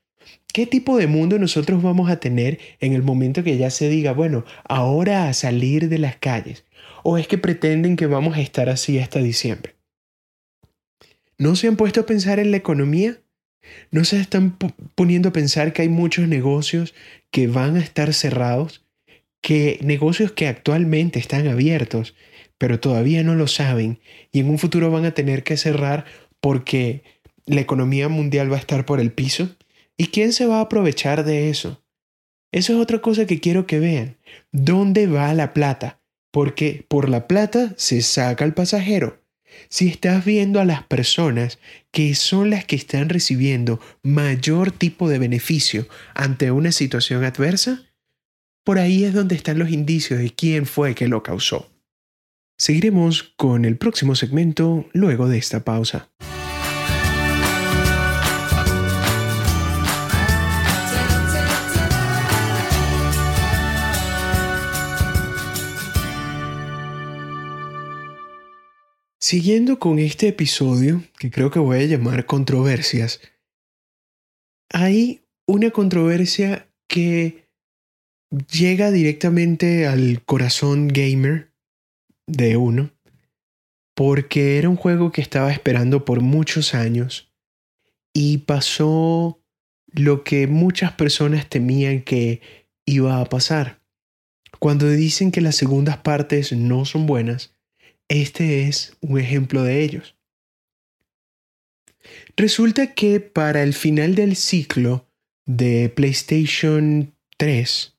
¿Qué 0.52 0.68
tipo 0.68 0.98
de 0.98 1.08
mundo 1.08 1.40
nosotros 1.40 1.82
vamos 1.82 2.10
a 2.10 2.20
tener 2.20 2.60
en 2.80 2.94
el 2.94 3.04
momento 3.04 3.44
que 3.44 3.58
ya 3.58 3.70
se 3.70 3.90
diga, 3.90 4.14
bueno, 4.14 4.46
ahora 4.66 5.28
a 5.28 5.34
salir 5.34 5.90
de 5.90 5.98
las 5.98 6.18
calles? 6.18 6.66
¿O 7.04 7.18
es 7.18 7.28
que 7.28 7.38
pretenden 7.38 7.96
que 7.96 8.06
vamos 8.06 8.38
a 8.38 8.42
estar 8.42 8.70
así 8.70 9.00
hasta 9.00 9.20
diciembre? 9.20 9.76
¿No 11.38 11.56
se 11.56 11.68
han 11.68 11.76
puesto 11.76 12.02
a 12.02 12.06
pensar 12.06 12.40
en 12.40 12.52
la 12.52 12.58
economía? 12.58 13.20
¿No 13.92 14.06
se 14.06 14.20
están 14.20 14.58
poniendo 14.96 15.30
a 15.30 15.34
pensar 15.34 15.74
que 15.74 15.82
hay 15.82 15.90
muchos 15.90 16.28
negocios 16.28 16.94
que 17.32 17.48
van 17.48 17.76
a 17.76 17.82
estar 17.82 18.14
cerrados? 18.14 18.86
Que 19.42 19.80
negocios 19.82 20.32
que 20.32 20.48
actualmente 20.48 21.20
están 21.20 21.48
abiertos, 21.48 22.16
pero 22.58 22.80
todavía 22.80 23.24
no 23.24 23.36
lo 23.36 23.48
saben 23.48 24.00
y 24.32 24.40
en 24.40 24.50
un 24.50 24.60
futuro 24.60 24.92
van 24.92 25.06
a 25.06 25.14
tener 25.14 25.44
que 25.44 25.58
cerrar 25.58 26.06
porque 26.40 27.04
la 27.46 27.62
economía 27.62 28.10
mundial 28.10 28.52
va 28.52 28.58
a 28.58 28.60
estar 28.60 28.86
por 28.86 29.00
el 29.00 29.12
piso. 29.12 29.56
¿Y 29.98 30.08
quién 30.08 30.34
se 30.34 30.46
va 30.46 30.58
a 30.58 30.62
aprovechar 30.62 31.24
de 31.24 31.50
eso? 31.50 31.84
Eso 32.52 32.74
es 32.74 32.80
otra 32.80 33.00
cosa 33.00 33.26
que 33.26 33.40
quiero 33.40 33.66
que 33.66 33.80
vean. 33.80 34.18
¿Dónde 34.52 35.08
va 35.08 35.34
la 35.34 35.54
plata? 35.54 36.02
Porque 36.32 36.86
por 36.88 37.10
la 37.10 37.28
plata 37.28 37.74
se 37.78 38.02
saca 38.02 38.46
el 38.46 38.54
pasajero. 38.54 39.24
Si 39.70 39.88
estás 39.88 40.26
viendo 40.26 40.60
a 40.60 40.66
las 40.66 40.84
personas 40.84 41.60
que 41.92 42.16
son 42.16 42.50
las 42.50 42.66
que 42.66 42.76
están 42.76 43.10
recibiendo 43.10 43.80
mayor 44.02 44.72
tipo 44.72 45.10
de 45.10 45.20
beneficio 45.20 45.88
ante 46.16 46.52
una 46.52 46.72
situación 46.72 47.24
adversa, 47.24 47.84
por 48.64 48.80
ahí 48.80 49.04
es 49.04 49.14
donde 49.14 49.36
están 49.36 49.60
los 49.60 49.70
indicios 49.70 50.20
de 50.20 50.30
quién 50.32 50.66
fue 50.66 50.96
que 50.96 51.08
lo 51.08 51.24
causó. 51.24 51.73
Seguiremos 52.66 53.24
con 53.36 53.66
el 53.66 53.76
próximo 53.76 54.16
segmento 54.16 54.88
luego 54.94 55.28
de 55.28 55.38
esta 55.38 55.66
pausa. 55.66 56.10
Siguiendo 69.20 69.78
con 69.78 70.00
este 70.00 70.30
episodio, 70.30 71.04
que 71.20 71.32
creo 71.32 71.52
que 71.52 71.60
voy 71.60 71.80
a 71.80 71.86
llamar 71.86 72.26
controversias, 72.26 73.20
hay 74.70 75.26
una 75.46 75.72
controversia 75.72 76.70
que 76.88 77.44
llega 78.50 78.90
directamente 78.92 79.86
al 79.86 80.24
corazón 80.24 80.88
gamer 80.88 81.53
de 82.28 82.58
uno, 82.58 82.92
porque 83.96 84.58
era 84.58 84.70
un 84.70 84.76
juego 84.76 85.12
que 85.12 85.22
estaba 85.22 85.52
esperando 85.52 86.06
por 86.06 86.22
muchos 86.22 86.74
años 86.74 87.32
y 88.14 88.40
pasó 88.40 89.42
lo 89.88 90.24
que 90.24 90.48
muchas 90.48 90.94
personas 90.94 91.50
temían 91.50 92.02
que 92.02 92.42
iba 92.86 93.20
a 93.20 93.26
pasar. 93.26 93.82
Cuando 94.60 94.90
dicen 94.90 95.32
que 95.32 95.42
las 95.42 95.56
segundas 95.56 95.98
partes 95.98 96.54
no 96.54 96.86
son 96.86 97.06
buenas, 97.06 97.56
este 98.08 98.68
es 98.68 98.96
un 99.02 99.20
ejemplo 99.20 99.64
de 99.64 99.84
ellos. 99.84 100.16
Resulta 102.36 102.94
que 102.94 103.20
para 103.20 103.64
el 103.64 103.74
final 103.74 104.16
del 104.16 104.36
ciclo 104.36 105.08
de 105.46 105.90
PlayStation 105.90 107.16
3 107.38 107.93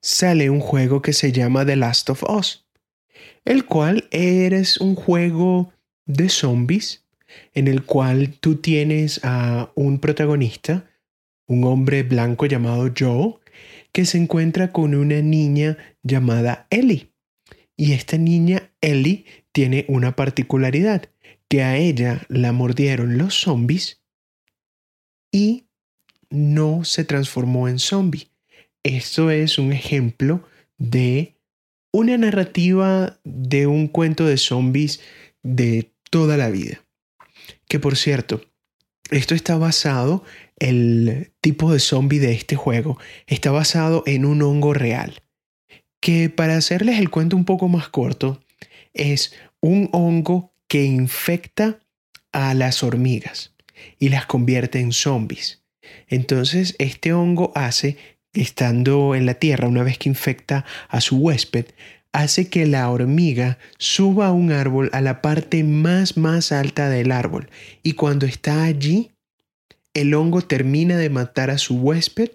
sale 0.00 0.50
un 0.50 0.60
juego 0.60 1.02
que 1.02 1.12
se 1.12 1.32
llama 1.32 1.64
The 1.66 1.76
Last 1.76 2.10
of 2.10 2.22
Us, 2.24 2.66
el 3.44 3.64
cual 3.64 4.08
eres 4.10 4.78
un 4.78 4.94
juego 4.94 5.72
de 6.06 6.28
zombies 6.28 7.04
en 7.54 7.68
el 7.68 7.84
cual 7.84 8.34
tú 8.40 8.56
tienes 8.56 9.20
a 9.22 9.70
un 9.74 9.98
protagonista, 9.98 10.90
un 11.46 11.64
hombre 11.64 12.02
blanco 12.02 12.46
llamado 12.46 12.90
Joe, 12.96 13.34
que 13.92 14.04
se 14.04 14.18
encuentra 14.18 14.72
con 14.72 14.94
una 14.94 15.20
niña 15.20 15.76
llamada 16.02 16.66
Ellie. 16.70 17.10
Y 17.76 17.92
esta 17.92 18.18
niña, 18.18 18.70
Ellie, 18.80 19.24
tiene 19.52 19.84
una 19.88 20.16
particularidad, 20.16 21.10
que 21.48 21.62
a 21.62 21.76
ella 21.76 22.22
la 22.28 22.52
mordieron 22.52 23.16
los 23.16 23.34
zombies 23.34 24.02
y 25.32 25.66
no 26.30 26.84
se 26.84 27.04
transformó 27.04 27.68
en 27.68 27.78
zombie. 27.78 28.30
Esto 28.82 29.30
es 29.30 29.58
un 29.58 29.72
ejemplo 29.72 30.46
de 30.78 31.36
una 31.92 32.16
narrativa 32.16 33.18
de 33.24 33.66
un 33.66 33.88
cuento 33.88 34.26
de 34.26 34.36
zombies 34.36 35.00
de 35.42 35.92
toda 36.10 36.36
la 36.36 36.50
vida. 36.50 36.84
Que 37.68 37.78
por 37.78 37.96
cierto, 37.96 38.42
esto 39.10 39.34
está 39.34 39.56
basado, 39.56 40.24
el 40.58 41.32
tipo 41.40 41.72
de 41.72 41.80
zombie 41.80 42.18
de 42.18 42.32
este 42.32 42.56
juego 42.56 42.98
está 43.26 43.50
basado 43.50 44.02
en 44.06 44.24
un 44.24 44.42
hongo 44.42 44.74
real 44.74 45.22
que 46.00 46.30
para 46.30 46.56
hacerles 46.56 46.98
el 46.98 47.10
cuento 47.10 47.36
un 47.36 47.44
poco 47.44 47.68
más 47.68 47.88
corto, 47.88 48.40
es 48.94 49.34
un 49.60 49.88
hongo 49.92 50.52
que 50.68 50.84
infecta 50.84 51.80
a 52.32 52.54
las 52.54 52.82
hormigas 52.82 53.54
y 53.98 54.08
las 54.08 54.26
convierte 54.26 54.80
en 54.80 54.92
zombies. 54.92 55.62
Entonces, 56.08 56.76
este 56.78 57.12
hongo 57.12 57.52
hace, 57.54 57.96
estando 58.32 59.14
en 59.14 59.26
la 59.26 59.34
tierra, 59.34 59.68
una 59.68 59.82
vez 59.82 59.98
que 59.98 60.08
infecta 60.08 60.64
a 60.88 61.00
su 61.00 61.16
huésped, 61.16 61.66
hace 62.12 62.48
que 62.48 62.66
la 62.66 62.90
hormiga 62.90 63.58
suba 63.78 64.28
a 64.28 64.32
un 64.32 64.52
árbol 64.52 64.90
a 64.92 65.00
la 65.00 65.20
parte 65.22 65.62
más 65.64 66.16
más 66.16 66.52
alta 66.52 66.88
del 66.88 67.12
árbol 67.12 67.50
y 67.82 67.92
cuando 67.92 68.26
está 68.26 68.64
allí, 68.64 69.12
el 69.94 70.14
hongo 70.14 70.42
termina 70.42 70.96
de 70.96 71.10
matar 71.10 71.50
a 71.50 71.58
su 71.58 71.76
huésped 71.76 72.30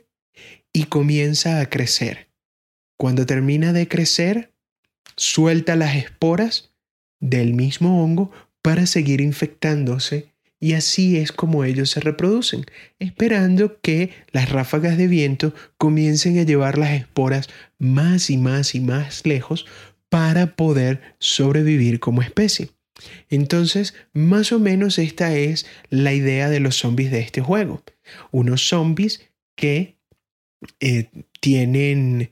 y 0.73 0.85
comienza 0.85 1.59
a 1.59 1.69
crecer. 1.69 2.29
Cuando 2.97 3.25
termina 3.25 3.73
de 3.73 3.87
crecer, 3.87 4.53
suelta 5.15 5.75
las 5.75 5.95
esporas 5.95 6.73
del 7.19 7.53
mismo 7.53 8.03
hongo 8.03 8.31
para 8.61 8.85
seguir 8.85 9.21
infectándose 9.21 10.32
y 10.63 10.75
así 10.75 11.17
es 11.17 11.33
como 11.33 11.65
ellos 11.65 11.89
se 11.89 11.99
reproducen, 11.99 12.63
esperando 12.97 13.81
que 13.81 14.11
las 14.31 14.49
ráfagas 14.49 14.97
de 14.97 15.07
viento 15.07 15.53
comiencen 15.77 16.39
a 16.39 16.43
llevar 16.43 16.77
las 16.77 16.91
esporas 16.91 17.49
más 17.79 18.29
y 18.29 18.37
más 18.37 18.73
y 18.73 18.79
más 18.79 19.25
lejos 19.25 19.65
para 20.07 20.55
poder 20.55 21.01
sobrevivir 21.19 21.99
como 21.99 22.21
especie. 22.21 22.69
Entonces, 23.29 23.93
más 24.13 24.53
o 24.53 24.59
menos 24.59 24.99
esta 24.99 25.35
es 25.35 25.65
la 25.89 26.13
idea 26.13 26.49
de 26.49 26.61
los 26.61 26.77
zombies 26.77 27.11
de 27.11 27.19
este 27.19 27.41
juego. 27.41 27.83
Unos 28.31 28.65
zombies 28.65 29.29
que 29.57 29.97
eh, 30.79 31.09
tienen 31.41 32.31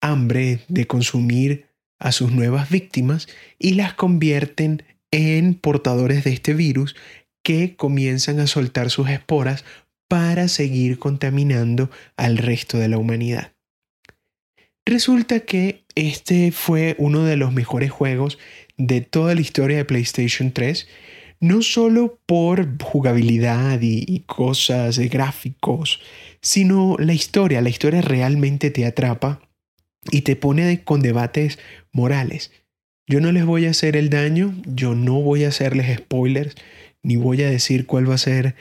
hambre 0.00 0.60
de 0.68 0.86
consumir 0.86 1.66
a 1.98 2.12
sus 2.12 2.30
nuevas 2.30 2.70
víctimas 2.70 3.26
y 3.58 3.74
las 3.74 3.94
convierten 3.94 4.84
en 5.10 5.54
portadores 5.54 6.22
de 6.22 6.32
este 6.32 6.54
virus 6.54 6.94
que 7.42 7.76
comienzan 7.76 8.40
a 8.40 8.46
soltar 8.46 8.90
sus 8.90 9.08
esporas 9.08 9.64
para 10.08 10.48
seguir 10.48 10.98
contaminando 10.98 11.90
al 12.16 12.38
resto 12.38 12.78
de 12.78 12.88
la 12.88 12.98
humanidad. 12.98 13.52
Resulta 14.84 15.40
que 15.40 15.84
este 15.94 16.50
fue 16.50 16.96
uno 16.98 17.24
de 17.24 17.36
los 17.36 17.52
mejores 17.52 17.90
juegos 17.90 18.38
de 18.76 19.00
toda 19.00 19.34
la 19.34 19.40
historia 19.40 19.76
de 19.76 19.84
PlayStation 19.84 20.52
3, 20.52 20.88
no 21.40 21.62
solo 21.62 22.18
por 22.26 22.68
jugabilidad 22.82 23.78
y, 23.80 24.20
cosas 24.26 24.96
de 24.96 25.08
gráficos, 25.08 26.00
sino 26.40 26.96
la 26.98 27.14
historia. 27.14 27.60
La 27.60 27.68
historia 27.68 28.00
realmente 28.00 28.70
te 28.70 28.86
atrapa 28.86 29.40
y 30.10 30.22
te 30.22 30.36
pone 30.36 30.82
con 30.82 31.00
debates 31.00 31.58
morales. 31.92 32.52
Yo 33.06 33.20
no 33.20 33.32
les 33.32 33.44
voy 33.44 33.66
a 33.66 33.70
hacer 33.70 33.96
el 33.96 34.10
daño, 34.10 34.54
yo 34.66 34.94
no 34.94 35.20
voy 35.20 35.44
a 35.44 35.48
hacerles 35.48 35.96
spoilers, 35.96 36.54
ni 37.02 37.16
voy 37.16 37.42
a 37.42 37.50
decir 37.50 37.86
cuál 37.86 38.08
va 38.08 38.14
a 38.14 38.18
ser 38.18 38.54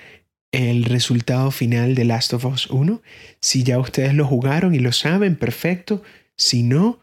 el 0.52 0.84
resultado 0.84 1.52
final 1.52 1.96
de 1.96 2.06
Last 2.06 2.34
of 2.34 2.46
Us 2.46 2.68
1. 2.70 3.02
Si 3.40 3.64
ya 3.64 3.80
ustedes 3.80 4.14
lo 4.14 4.26
jugaron 4.26 4.76
y 4.76 4.80
lo 4.80 4.92
saben, 4.92 5.36
perfecto. 5.36 6.04
Si 6.36 6.64
no, 6.64 7.00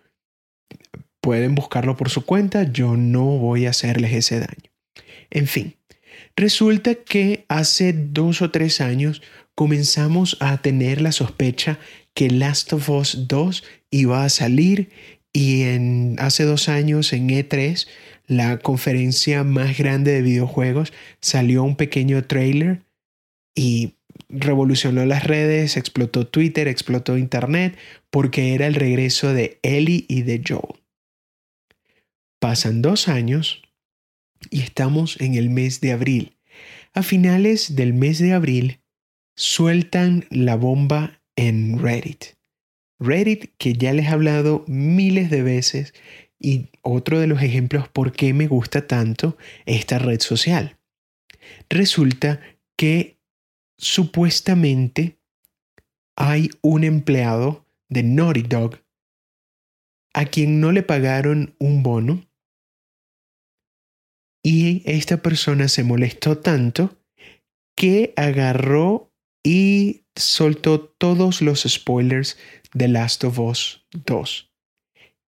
pueden 1.21 1.55
buscarlo 1.55 1.97
por 1.97 2.11
su 2.11 2.25
cuenta, 2.25 2.71
yo 2.71 2.97
no 2.97 3.25
voy 3.25 3.67
a 3.67 3.71
hacerles 3.71 4.13
ese 4.13 4.41
daño. 4.41 4.71
En 5.31 5.47
fin, 5.47 5.77
resulta 6.37 6.95
que 6.95 7.45
hace 7.49 7.93
dos 7.93 8.43
o 8.43 8.51
tres 8.51 8.81
años 8.81 9.23
comenzamos 9.55 10.37
a 10.41 10.59
tener 10.59 11.01
la 11.01 11.13
sospecha 11.13 11.79
que 12.15 12.31
Last 12.31 12.73
of 12.73 12.89
Us 12.91 13.29
2 13.29 13.65
iba 13.91 14.25
a 14.25 14.29
salir 14.29 14.91
y 15.33 15.63
en, 15.63 16.17
hace 16.19 16.45
dos 16.45 16.69
años 16.69 17.13
en 17.13 17.29
E3, 17.29 17.87
la 18.29 18.59
conferencia 18.59 19.43
más 19.43 19.77
grande 19.77 20.13
de 20.13 20.23
videojuegos, 20.23 20.93
salió 21.21 21.65
un 21.65 21.77
pequeño 21.77 22.25
trailer 22.25 22.83
y 23.55 23.95
revolucionó 24.29 25.05
las 25.07 25.25
redes, 25.25 25.77
explotó 25.77 26.27
Twitter, 26.27 26.69
explotó 26.69 27.17
Internet, 27.17 27.77
porque 28.11 28.55
era 28.55 28.67
el 28.67 28.75
regreso 28.75 29.33
de 29.33 29.59
Ellie 29.63 30.05
y 30.09 30.23
de 30.23 30.43
Joel. 30.47 30.81
Pasan 32.39 32.83
dos 32.83 33.09
años 33.09 33.63
y 34.51 34.61
estamos 34.61 35.21
en 35.21 35.35
el 35.35 35.51
mes 35.51 35.81
de 35.81 35.93
abril. 35.93 36.37
A 36.95 37.03
finales 37.03 37.75
del 37.75 37.95
mes 37.95 38.19
de 38.19 38.35
abril 38.35 38.81
sueltan 39.37 40.27
la 40.31 40.57
bomba 40.57 41.21
en 41.35 41.79
Reddit. 41.79 42.37
Reddit 43.01 43.53
que 43.59 43.73
ya 43.73 43.93
les 43.93 44.07
he 44.07 44.11
hablado 44.11 44.65
miles 44.67 45.31
de 45.31 45.43
veces 45.43 45.95
y 46.39 46.71
otro 46.83 47.19
de 47.21 47.27
los 47.27 47.43
ejemplos 47.43 47.89
por 47.89 48.13
qué 48.13 48.33
me 48.33 48.47
gusta 48.47 48.87
tanto 48.87 49.37
esta 49.67 49.99
red 49.99 50.21
social. 50.21 50.79
Resulta 51.69 52.41
que 52.77 53.19
supuestamente 53.77 55.19
hay 56.17 56.51
un 56.63 56.85
empleado 56.85 57.67
de 57.89 58.03
Naughty 58.03 58.43
Dog 58.43 58.81
a 60.15 60.25
quien 60.25 60.61
no 60.61 60.73
le 60.73 60.83
pagaron 60.83 61.55
un 61.59 61.83
bono 61.83 62.29
y 64.43 64.83
esta 64.85 65.23
persona 65.23 65.69
se 65.69 65.85
molestó 65.85 66.39
tanto 66.39 66.97
que 67.77 68.13
agarró 68.17 69.13
y 69.45 70.07
soltó 70.17 70.81
todos 70.81 71.43
los 71.43 71.63
spoilers 71.63 72.37
de 72.75 72.89
Last 72.89 73.25
of 73.25 73.39
Us 73.39 73.87
2. 73.93 74.53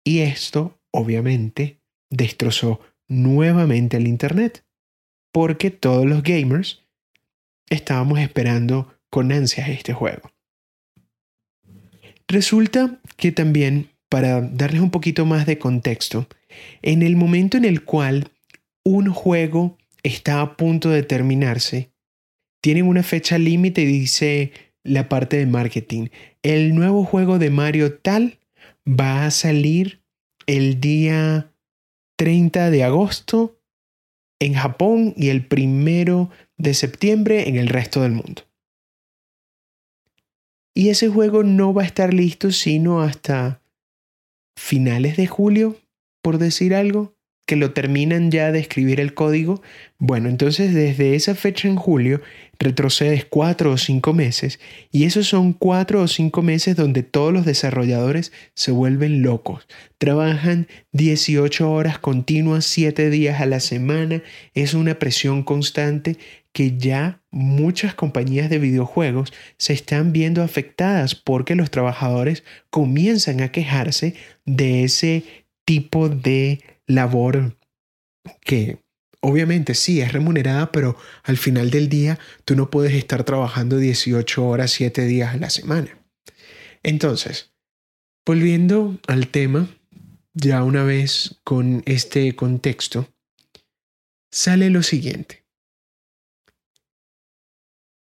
Y 0.03 0.20
esto, 0.20 0.81
obviamente, 0.91 1.79
destrozó 2.10 2.81
nuevamente 3.07 3.98
el 3.98 4.07
Internet, 4.07 4.65
porque 5.31 5.71
todos 5.71 6.05
los 6.05 6.24
gamers 6.24 6.83
estábamos 7.69 8.19
esperando 8.19 8.93
con 9.10 9.31
ansias 9.31 9.69
este 9.69 9.93
juego. 9.93 10.31
Resulta 12.27 13.00
que 13.17 13.31
también, 13.31 13.89
para 14.10 14.41
darles 14.41 14.81
un 14.81 14.91
poquito 14.91 15.25
más 15.25 15.45
de 15.45 15.57
contexto, 15.57 16.27
en 16.81 17.01
el 17.01 17.15
momento 17.15 17.57
en 17.57 17.65
el 17.65 17.83
cual 17.83 18.31
un 18.83 19.12
juego 19.12 19.77
está 20.03 20.41
a 20.41 20.55
punto 20.55 20.89
de 20.89 21.03
terminarse, 21.03 21.91
tienen 22.62 22.88
una 22.88 23.03
fecha 23.03 23.38
límite 23.38 23.81
y 23.81 23.86
dice 23.86 24.51
la 24.83 25.10
parte 25.10 25.38
de 25.38 25.45
marketing, 25.45 26.07
el 26.41 26.74
nuevo 26.74 27.03
juego 27.03 27.39
de 27.39 27.50
Mario 27.50 27.98
tal 27.98 28.39
va 28.88 29.25
a 29.25 29.31
salir 29.31 30.00
el 30.51 30.81
día 30.81 31.50
30 32.17 32.72
de 32.72 32.84
agosto 32.84 33.58
en 34.41 34.53
Japón 34.53 35.13
y 35.15 35.29
el 35.29 35.48
primero 35.48 36.29
de 36.58 36.74
septiembre 36.74 37.48
en 37.48 37.55
el 37.55 37.70
resto 37.70 38.01
del 38.01 38.12
mundo. 38.12 38.41
Y 40.76 40.89
ese 40.89 41.08
juego 41.08 41.43
no 41.43 41.73
va 41.73 41.84
a 41.84 41.86
estar 41.86 42.13
listo 42.13 42.52
sino 42.52 43.02
hasta 43.02 43.62
finales 44.58 45.15
de 45.15 45.28
julio, 45.28 45.78
por 46.21 46.38
decir 46.38 46.76
algo, 46.76 47.15
que 47.45 47.56
lo 47.56 47.71
terminan 47.71 48.32
ya 48.32 48.51
de 48.51 48.60
escribir 48.60 48.99
el 48.99 49.13
código. 49.13 49.62
Bueno, 49.97 50.30
entonces 50.30 50.73
desde 50.73 51.15
esa 51.15 51.36
fecha 51.36 51.67
en 51.67 51.75
julio 51.75 52.21
retrocedes 52.60 53.25
cuatro 53.25 53.71
o 53.71 53.77
cinco 53.77 54.13
meses 54.13 54.60
y 54.91 55.06
esos 55.06 55.27
son 55.27 55.54
cuatro 55.54 56.01
o 56.01 56.08
cinco 56.08 56.43
meses 56.43 56.75
donde 56.75 57.01
todos 57.01 57.34
los 57.34 57.43
desarrolladores 57.45 58.32
se 58.54 58.71
vuelven 58.71 59.23
locos. 59.23 59.67
Trabajan 59.97 60.67
18 60.91 61.71
horas 61.71 61.99
continuas, 61.99 62.65
7 62.65 63.10
días 63.10 63.41
a 63.41 63.45
la 63.47 63.60
semana. 63.60 64.21
Es 64.54 64.73
una 64.73 64.99
presión 64.99 65.43
constante 65.43 66.17
que 66.54 66.77
ya 66.77 67.21
muchas 67.32 67.95
compañías 67.95 68.49
de 68.49 68.60
videojuegos 68.60 69.34
se 69.58 69.73
están 69.73 70.12
viendo 70.12 70.43
afectadas 70.43 71.15
porque 71.15 71.56
los 71.56 71.71
trabajadores 71.71 72.43
comienzan 72.69 73.41
a 73.41 73.51
quejarse 73.51 74.15
de 74.45 74.84
ese 74.84 75.23
tipo 75.65 76.10
de 76.10 76.60
labor 76.88 77.58
que 78.41 78.84
obviamente 79.22 79.76
sí 79.76 80.02
es 80.02 80.12
remunerada, 80.12 80.72
pero 80.72 80.98
al 81.24 81.38
final 81.38 81.70
del 81.70 81.89
día 81.89 82.20
tú 82.46 82.56
no 82.56 82.70
puedes 82.70 82.94
estar 82.94 83.24
trabajando 83.24 83.78
18 83.78 84.46
horas, 84.46 84.72
7 84.72 85.06
días 85.06 85.34
a 85.34 85.38
la 85.38 85.50
semana. 85.50 85.98
Entonces, 86.84 87.54
volviendo 88.26 89.00
al 89.08 89.28
tema, 89.28 89.70
ya 90.34 90.63
una 90.63 90.84
vez 90.84 91.39
con 91.44 91.84
este 91.86 92.36
contexto, 92.36 93.08
sale 94.32 94.70
lo 94.70 94.82
siguiente. 94.84 95.46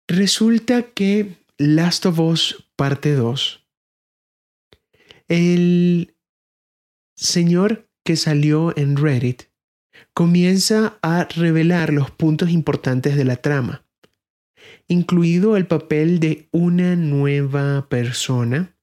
Resulta 0.08 0.84
que 0.84 1.38
Last 1.58 2.06
of 2.06 2.20
Us 2.20 2.70
parte 2.76 3.14
2, 3.14 3.66
el 5.28 6.16
señor 7.16 7.91
que 8.04 8.16
salió 8.16 8.76
en 8.78 8.98
Reddit 8.98 9.44
comienza 10.14 10.98
a 11.02 11.26
revelar 11.26 11.94
los 11.94 12.12
puntos 12.12 12.50
importantes 12.50 13.16
de 13.16 13.26
la 13.26 13.38
trama, 13.38 13.86
incluido 14.88 15.58
el 15.58 15.68
papel 15.68 16.20
de 16.20 16.50
una 16.52 16.96
nueva 16.96 17.88
persona, 17.90 18.76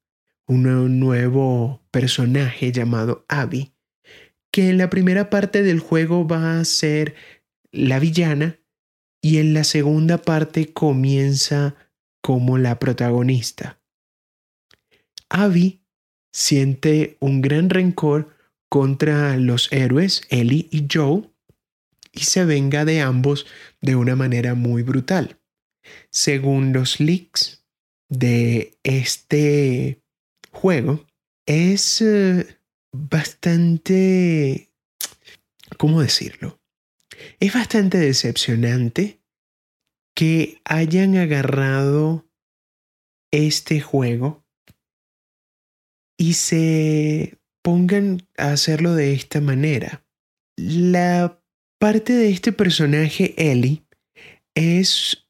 un 0.46 0.98
nuevo 0.98 1.82
personaje 1.90 2.72
llamado 2.72 3.24
Abby, 3.28 3.72
que 4.50 4.70
en 4.70 4.78
la 4.78 4.88
primera 4.88 5.28
parte 5.30 5.62
del 5.62 5.80
juego 5.80 6.26
va 6.26 6.58
a 6.58 6.64
ser 6.64 7.14
la 7.70 7.98
villana 7.98 8.58
y 9.20 9.38
en 9.38 9.52
la 9.52 9.64
segunda 9.64 10.18
parte 10.18 10.72
comienza 10.72 11.74
como 12.22 12.56
la 12.56 12.78
protagonista. 12.78 13.80
Abby 15.28 15.82
siente 16.32 17.16
un 17.20 17.42
gran 17.42 17.68
rencor 17.68 18.37
contra 18.68 19.36
los 19.36 19.72
héroes 19.72 20.22
Ellie 20.30 20.68
y 20.70 20.86
Joe 20.92 21.30
y 22.12 22.20
se 22.20 22.44
venga 22.44 22.84
de 22.84 23.00
ambos 23.00 23.46
de 23.80 23.96
una 23.96 24.16
manera 24.16 24.54
muy 24.54 24.82
brutal. 24.82 25.40
Según 26.10 26.72
los 26.72 27.00
leaks 27.00 27.64
de 28.08 28.78
este 28.82 30.02
juego, 30.50 31.06
es 31.46 32.02
eh, 32.02 32.58
bastante... 32.92 34.72
¿Cómo 35.76 36.00
decirlo? 36.00 36.60
Es 37.40 37.52
bastante 37.52 37.98
decepcionante 37.98 39.20
que 40.14 40.60
hayan 40.64 41.16
agarrado 41.16 42.26
este 43.30 43.80
juego 43.80 44.44
y 46.16 46.34
se 46.34 47.37
pongan 47.68 48.22
a 48.38 48.52
hacerlo 48.52 48.94
de 48.94 49.12
esta 49.12 49.42
manera. 49.42 50.02
La 50.56 51.38
parte 51.78 52.14
de 52.14 52.30
este 52.30 52.50
personaje, 52.50 53.34
Ellie, 53.36 53.84
es 54.54 55.28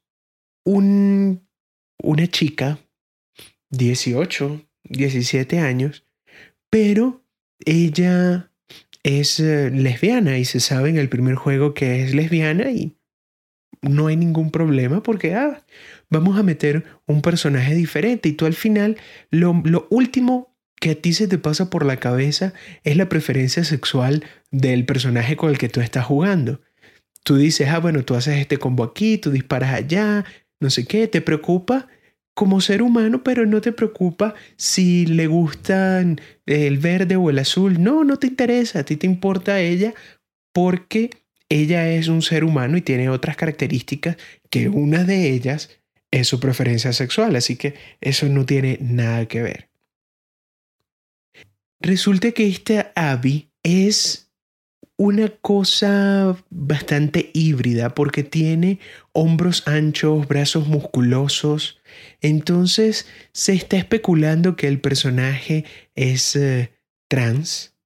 un, 0.63 1.45
una 2.01 2.27
chica, 2.27 2.79
18, 3.71 4.65
17 4.85 5.59
años, 5.59 6.07
pero 6.69 7.25
ella 7.65 8.53
es 9.03 9.41
eh, 9.41 9.69
lesbiana 9.69 10.37
y 10.37 10.45
se 10.45 10.61
sabe 10.61 10.91
en 10.91 10.97
el 10.97 11.09
primer 11.09 11.35
juego 11.35 11.73
que 11.73 12.05
es 12.05 12.13
lesbiana 12.13 12.71
y 12.71 12.95
no 13.81 14.07
hay 14.07 14.15
ningún 14.15 14.49
problema 14.49 15.03
porque 15.03 15.35
ah, 15.35 15.65
vamos 16.09 16.39
a 16.39 16.43
meter 16.43 16.85
un 17.05 17.21
personaje 17.21 17.75
diferente 17.75 18.29
y 18.29 18.31
tú 18.31 18.45
al 18.45 18.53
final 18.53 18.95
lo 19.29 19.87
último 19.89 20.49
que 20.79 20.91
a 20.91 20.95
ti 20.95 21.13
se 21.13 21.27
te 21.27 21.37
pasa 21.37 21.69
por 21.69 21.85
la 21.85 21.97
cabeza 21.97 22.53
es 22.83 22.95
la 22.95 23.09
preferencia 23.09 23.63
sexual 23.63 24.23
del 24.51 24.85
personaje 24.85 25.35
con 25.35 25.49
el 25.49 25.57
que 25.57 25.69
tú 25.69 25.81
estás 25.81 26.05
jugando. 26.05 26.61
Tú 27.23 27.35
dices, 27.35 27.67
ah, 27.69 27.79
bueno, 27.79 28.03
tú 28.05 28.15
haces 28.15 28.37
este 28.37 28.57
combo 28.57 28.83
aquí, 28.83 29.17
tú 29.17 29.31
disparas 29.31 29.73
allá, 29.73 30.25
no 30.59 30.69
sé 30.69 30.85
qué, 30.85 31.07
te 31.07 31.21
preocupa 31.21 31.87
como 32.33 32.61
ser 32.61 32.81
humano, 32.81 33.21
pero 33.23 33.45
no 33.45 33.59
te 33.59 33.73
preocupa 33.73 34.33
si 34.55 35.05
le 35.05 35.27
gustan 35.27 36.21
el 36.45 36.77
verde 36.77 37.17
o 37.17 37.29
el 37.29 37.39
azul. 37.39 37.83
No, 37.83 38.05
no 38.05 38.17
te 38.17 38.27
interesa, 38.27 38.79
a 38.79 38.83
ti 38.83 38.95
te 38.95 39.07
importa 39.07 39.59
ella 39.59 39.93
porque 40.53 41.09
ella 41.49 41.91
es 41.91 42.07
un 42.07 42.21
ser 42.21 42.45
humano 42.45 42.77
y 42.77 42.81
tiene 42.81 43.09
otras 43.09 43.35
características 43.35 44.15
que 44.49 44.69
una 44.69 45.03
de 45.03 45.29
ellas 45.29 45.81
es 46.11 46.27
su 46.27 46.39
preferencia 46.39 46.93
sexual, 46.93 47.35
así 47.35 47.55
que 47.57 47.75
eso 48.01 48.27
no 48.29 48.45
tiene 48.45 48.77
nada 48.81 49.27
que 49.27 49.41
ver. 49.41 49.68
Resulta 51.81 52.31
que 52.31 52.47
esta 52.47 52.91
Abby 52.95 53.49
es 53.63 54.29
una 54.97 55.29
cosa 55.29 56.37
bastante 56.49 57.31
híbrida 57.33 57.95
porque 57.95 58.23
tiene 58.23 58.79
hombros 59.13 59.65
anchos, 59.65 60.27
brazos 60.27 60.67
musculosos. 60.67 61.79
Entonces 62.19 63.07
se 63.31 63.53
está 63.53 63.77
especulando 63.77 64.57
que 64.57 64.67
el 64.67 64.81
personaje 64.81 65.63
es 65.95 66.35
eh, 66.35 66.73
trans. 67.07 67.77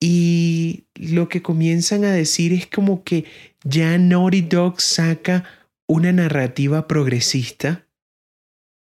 Y 0.00 0.86
lo 0.96 1.28
que 1.28 1.42
comienzan 1.42 2.04
a 2.04 2.10
decir 2.10 2.52
es 2.52 2.66
como 2.66 3.04
que 3.04 3.26
ya 3.62 3.96
Naughty 3.96 4.40
Dog 4.40 4.80
saca 4.80 5.44
una 5.86 6.10
narrativa 6.10 6.88
progresista 6.88 7.86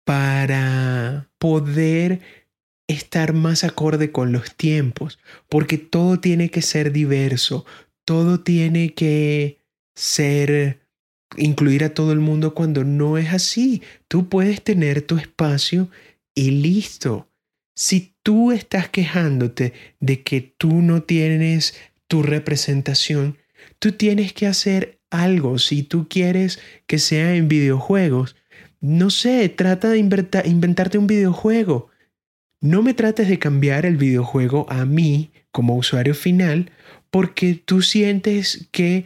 para 0.04 1.30
poder 1.38 2.43
estar 2.88 3.32
más 3.32 3.64
acorde 3.64 4.12
con 4.12 4.32
los 4.32 4.54
tiempos, 4.54 5.18
porque 5.48 5.78
todo 5.78 6.20
tiene 6.20 6.50
que 6.50 6.62
ser 6.62 6.92
diverso, 6.92 7.64
todo 8.04 8.40
tiene 8.40 8.94
que 8.94 9.58
ser 9.94 10.80
incluir 11.36 11.84
a 11.84 11.94
todo 11.94 12.12
el 12.12 12.20
mundo 12.20 12.54
cuando 12.54 12.84
no 12.84 13.18
es 13.18 13.32
así. 13.32 13.82
Tú 14.08 14.28
puedes 14.28 14.62
tener 14.62 15.02
tu 15.02 15.16
espacio 15.16 15.88
y 16.34 16.50
listo. 16.50 17.28
Si 17.74 18.14
tú 18.22 18.52
estás 18.52 18.88
quejándote 18.88 19.72
de 20.00 20.22
que 20.22 20.40
tú 20.40 20.82
no 20.82 21.02
tienes 21.02 21.74
tu 22.06 22.22
representación, 22.22 23.38
tú 23.78 23.92
tienes 23.92 24.32
que 24.32 24.46
hacer 24.46 25.00
algo. 25.10 25.58
Si 25.58 25.82
tú 25.82 26.08
quieres 26.08 26.60
que 26.86 26.98
sea 26.98 27.34
en 27.34 27.48
videojuegos, 27.48 28.36
no 28.80 29.10
sé, 29.10 29.48
trata 29.48 29.88
de 29.88 29.98
inventarte 29.98 30.98
un 30.98 31.06
videojuego 31.06 31.90
no 32.64 32.80
me 32.80 32.94
trates 32.94 33.28
de 33.28 33.38
cambiar 33.38 33.84
el 33.84 33.98
videojuego 33.98 34.64
a 34.70 34.86
mí 34.86 35.32
como 35.52 35.76
usuario 35.76 36.14
final 36.14 36.72
porque 37.10 37.56
tú 37.62 37.82
sientes 37.82 38.68
que 38.72 39.04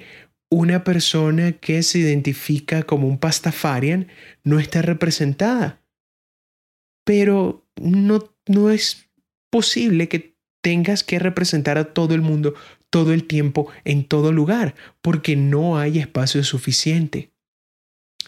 una 0.49 0.85
persona 0.85 1.51
que 1.51 1.83
se 1.83 1.99
identifica 1.99 2.85
como 2.85 3.09
un 3.09 3.18
pastafarian 3.18 4.07
no 4.44 4.61
está 4.61 4.81
representada. 4.81 5.83
Pero 7.05 7.66
no, 7.75 8.33
no 8.47 8.71
es 8.71 9.11
posible 9.51 10.09
que 10.09 10.37
tengas 10.62 11.03
que 11.03 11.18
representar 11.18 11.79
a 11.79 11.92
todo 11.92 12.14
el 12.14 12.21
mundo 12.21 12.55
todo 12.90 13.12
el 13.12 13.25
tiempo 13.25 13.68
en 13.85 14.05
todo 14.05 14.31
lugar, 14.31 14.77
porque 15.03 15.35
no 15.35 15.79
hay 15.79 15.99
espacio 15.99 16.44
suficiente. 16.44 17.33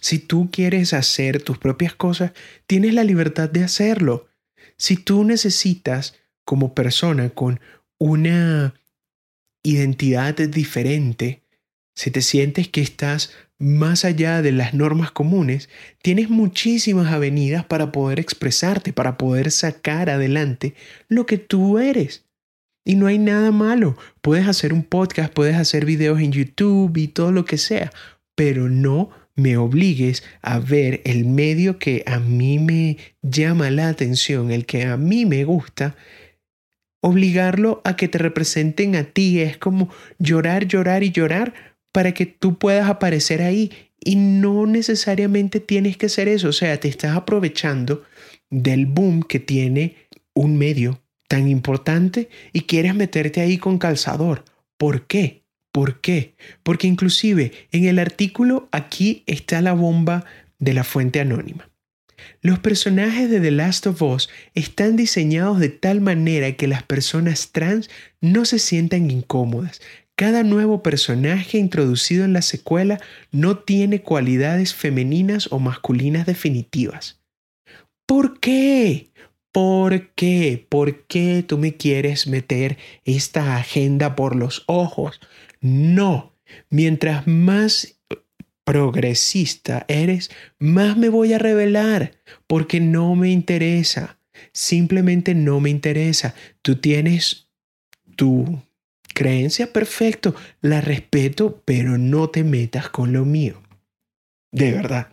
Si 0.00 0.18
tú 0.18 0.50
quieres 0.50 0.92
hacer 0.92 1.40
tus 1.40 1.56
propias 1.56 1.94
cosas, 1.94 2.32
tienes 2.66 2.94
la 2.94 3.04
libertad 3.04 3.48
de 3.48 3.62
hacerlo. 3.62 4.26
Si 4.80 4.96
tú 4.96 5.24
necesitas 5.24 6.14
como 6.46 6.74
persona 6.74 7.28
con 7.28 7.60
una 7.98 8.72
identidad 9.62 10.34
diferente, 10.36 11.42
si 11.94 12.10
te 12.10 12.22
sientes 12.22 12.66
que 12.68 12.80
estás 12.80 13.30
más 13.58 14.06
allá 14.06 14.40
de 14.40 14.52
las 14.52 14.72
normas 14.72 15.10
comunes, 15.10 15.68
tienes 16.00 16.30
muchísimas 16.30 17.12
avenidas 17.12 17.66
para 17.66 17.92
poder 17.92 18.18
expresarte, 18.20 18.94
para 18.94 19.18
poder 19.18 19.50
sacar 19.50 20.08
adelante 20.08 20.74
lo 21.08 21.26
que 21.26 21.36
tú 21.36 21.78
eres. 21.78 22.24
Y 22.82 22.94
no 22.94 23.06
hay 23.06 23.18
nada 23.18 23.50
malo. 23.52 23.98
Puedes 24.22 24.48
hacer 24.48 24.72
un 24.72 24.82
podcast, 24.82 25.30
puedes 25.30 25.56
hacer 25.56 25.84
videos 25.84 26.20
en 26.20 26.32
YouTube 26.32 26.96
y 26.96 27.08
todo 27.08 27.32
lo 27.32 27.44
que 27.44 27.58
sea, 27.58 27.92
pero 28.34 28.70
no 28.70 29.10
me 29.40 29.56
obligues 29.56 30.22
a 30.42 30.58
ver 30.58 31.00
el 31.04 31.24
medio 31.24 31.78
que 31.78 32.02
a 32.06 32.20
mí 32.20 32.58
me 32.58 32.98
llama 33.22 33.70
la 33.70 33.88
atención, 33.88 34.50
el 34.50 34.66
que 34.66 34.84
a 34.84 34.96
mí 34.96 35.26
me 35.26 35.44
gusta, 35.44 35.96
obligarlo 37.00 37.80
a 37.84 37.96
que 37.96 38.08
te 38.08 38.18
representen 38.18 38.96
a 38.96 39.04
ti. 39.04 39.40
Es 39.40 39.56
como 39.56 39.88
llorar, 40.18 40.66
llorar 40.66 41.02
y 41.02 41.10
llorar 41.10 41.54
para 41.92 42.12
que 42.12 42.26
tú 42.26 42.58
puedas 42.58 42.88
aparecer 42.88 43.42
ahí. 43.42 43.72
Y 44.02 44.16
no 44.16 44.66
necesariamente 44.66 45.60
tienes 45.60 45.96
que 45.96 46.06
hacer 46.06 46.28
eso. 46.28 46.48
O 46.48 46.52
sea, 46.52 46.78
te 46.78 46.88
estás 46.88 47.16
aprovechando 47.16 48.04
del 48.50 48.86
boom 48.86 49.22
que 49.22 49.40
tiene 49.40 49.96
un 50.34 50.56
medio 50.56 51.02
tan 51.28 51.48
importante 51.48 52.28
y 52.52 52.62
quieres 52.62 52.94
meterte 52.94 53.40
ahí 53.40 53.58
con 53.58 53.78
calzador. 53.78 54.44
¿Por 54.76 55.06
qué? 55.06 55.39
¿Por 55.72 56.00
qué? 56.00 56.34
Porque 56.62 56.86
inclusive 56.86 57.52
en 57.70 57.84
el 57.84 57.98
artículo 57.98 58.68
aquí 58.72 59.22
está 59.26 59.60
la 59.60 59.72
bomba 59.72 60.24
de 60.58 60.74
la 60.74 60.84
fuente 60.84 61.20
anónima. 61.20 61.70
Los 62.42 62.58
personajes 62.58 63.30
de 63.30 63.40
The 63.40 63.50
Last 63.50 63.86
of 63.86 64.02
Us 64.02 64.28
están 64.54 64.96
diseñados 64.96 65.58
de 65.58 65.68
tal 65.68 66.00
manera 66.00 66.52
que 66.52 66.66
las 66.66 66.82
personas 66.82 67.50
trans 67.52 67.88
no 68.20 68.44
se 68.44 68.58
sientan 68.58 69.10
incómodas. 69.10 69.80
Cada 70.16 70.42
nuevo 70.42 70.82
personaje 70.82 71.56
introducido 71.58 72.24
en 72.24 72.34
la 72.34 72.42
secuela 72.42 73.00
no 73.30 73.58
tiene 73.58 74.02
cualidades 74.02 74.74
femeninas 74.74 75.50
o 75.50 75.58
masculinas 75.58 76.26
definitivas. 76.26 77.20
¿Por 78.06 78.38
qué? 78.38 79.10
¿Por 79.52 80.10
qué? 80.14 80.66
¿Por 80.68 81.06
qué 81.06 81.44
tú 81.46 81.58
me 81.58 81.76
quieres 81.76 82.26
meter 82.26 82.76
esta 83.04 83.56
agenda 83.56 84.14
por 84.14 84.36
los 84.36 84.64
ojos? 84.66 85.20
No, 85.60 86.34
mientras 86.68 87.26
más 87.26 88.00
progresista 88.64 89.84
eres, 89.88 90.30
más 90.58 90.96
me 90.96 91.08
voy 91.08 91.32
a 91.32 91.38
revelar, 91.38 92.12
porque 92.46 92.80
no 92.80 93.14
me 93.16 93.30
interesa. 93.30 94.18
Simplemente 94.52 95.34
no 95.34 95.60
me 95.60 95.70
interesa. 95.70 96.34
Tú 96.62 96.76
tienes 96.76 97.48
tu 98.16 98.62
creencia 99.14 99.72
perfecto, 99.72 100.34
la 100.60 100.80
respeto, 100.80 101.62
pero 101.64 101.98
no 101.98 102.30
te 102.30 102.44
metas 102.44 102.88
con 102.88 103.12
lo 103.12 103.24
mío. 103.24 103.60
De 104.52 104.72
verdad. 104.72 105.08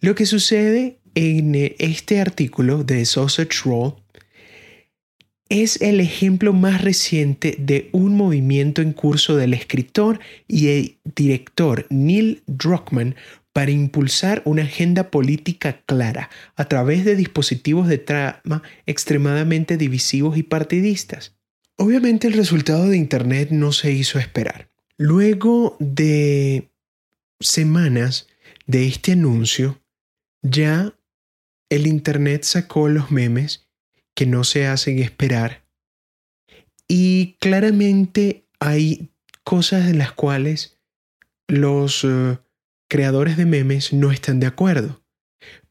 Lo 0.00 0.14
que 0.14 0.26
sucede 0.26 1.00
en 1.14 1.54
este 1.78 2.20
artículo 2.20 2.84
de 2.84 3.04
Sausage 3.04 3.62
Roll 3.64 3.94
es 5.48 5.80
el 5.80 6.00
ejemplo 6.00 6.52
más 6.52 6.82
reciente 6.82 7.56
de 7.58 7.88
un 7.92 8.16
movimiento 8.16 8.82
en 8.82 8.92
curso 8.92 9.36
del 9.36 9.54
escritor 9.54 10.20
y 10.46 10.68
el 10.68 10.98
director 11.04 11.86
Neil 11.90 12.42
Druckmann 12.46 13.16
para 13.52 13.70
impulsar 13.70 14.42
una 14.44 14.62
agenda 14.62 15.10
política 15.10 15.80
clara 15.86 16.30
a 16.54 16.66
través 16.66 17.04
de 17.04 17.16
dispositivos 17.16 17.88
de 17.88 17.98
trama 17.98 18.62
extremadamente 18.86 19.76
divisivos 19.76 20.36
y 20.36 20.42
partidistas. 20.42 21.36
Obviamente 21.76 22.26
el 22.26 22.34
resultado 22.34 22.88
de 22.88 22.96
Internet 22.96 23.50
no 23.50 23.72
se 23.72 23.92
hizo 23.92 24.18
esperar. 24.18 24.70
Luego 24.96 25.76
de 25.80 26.70
semanas 27.40 28.26
de 28.66 28.86
este 28.86 29.12
anuncio, 29.12 29.80
ya 30.42 30.94
el 31.70 31.86
Internet 31.86 32.42
sacó 32.44 32.88
los 32.88 33.10
memes 33.10 33.67
que 34.18 34.26
no 34.26 34.42
se 34.42 34.66
hacen 34.66 34.98
esperar. 34.98 35.64
Y 36.88 37.36
claramente 37.38 38.48
hay 38.58 39.12
cosas 39.44 39.88
en 39.88 39.98
las 39.98 40.10
cuales 40.10 40.76
los 41.46 42.02
eh, 42.02 42.36
creadores 42.88 43.36
de 43.36 43.46
memes 43.46 43.92
no 43.92 44.10
están 44.10 44.40
de 44.40 44.48
acuerdo. 44.48 45.04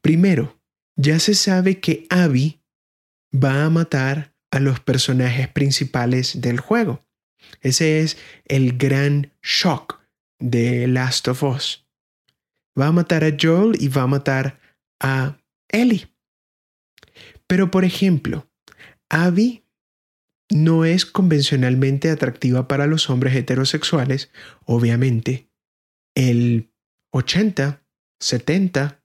Primero, 0.00 0.58
ya 0.96 1.18
se 1.18 1.34
sabe 1.34 1.78
que 1.80 2.06
Abby 2.08 2.62
va 3.34 3.66
a 3.66 3.68
matar 3.68 4.34
a 4.50 4.60
los 4.60 4.80
personajes 4.80 5.48
principales 5.48 6.40
del 6.40 6.58
juego. 6.58 7.04
Ese 7.60 8.00
es 8.00 8.16
el 8.46 8.78
gran 8.78 9.30
shock 9.42 10.00
de 10.38 10.88
Last 10.88 11.28
of 11.28 11.42
Us. 11.42 11.86
Va 12.80 12.86
a 12.86 12.92
matar 12.92 13.24
a 13.24 13.36
Joel 13.38 13.76
y 13.78 13.88
va 13.88 14.04
a 14.04 14.06
matar 14.06 14.58
a 15.00 15.36
Ellie. 15.68 16.08
Pero 17.48 17.72
por 17.72 17.84
ejemplo, 17.84 18.48
Abby 19.08 19.64
no 20.50 20.84
es 20.84 21.04
convencionalmente 21.04 22.10
atractiva 22.10 22.68
para 22.68 22.86
los 22.86 23.10
hombres 23.10 23.34
heterosexuales, 23.34 24.30
obviamente. 24.64 25.48
El 26.14 26.70
80, 27.10 27.82
70 28.20 29.02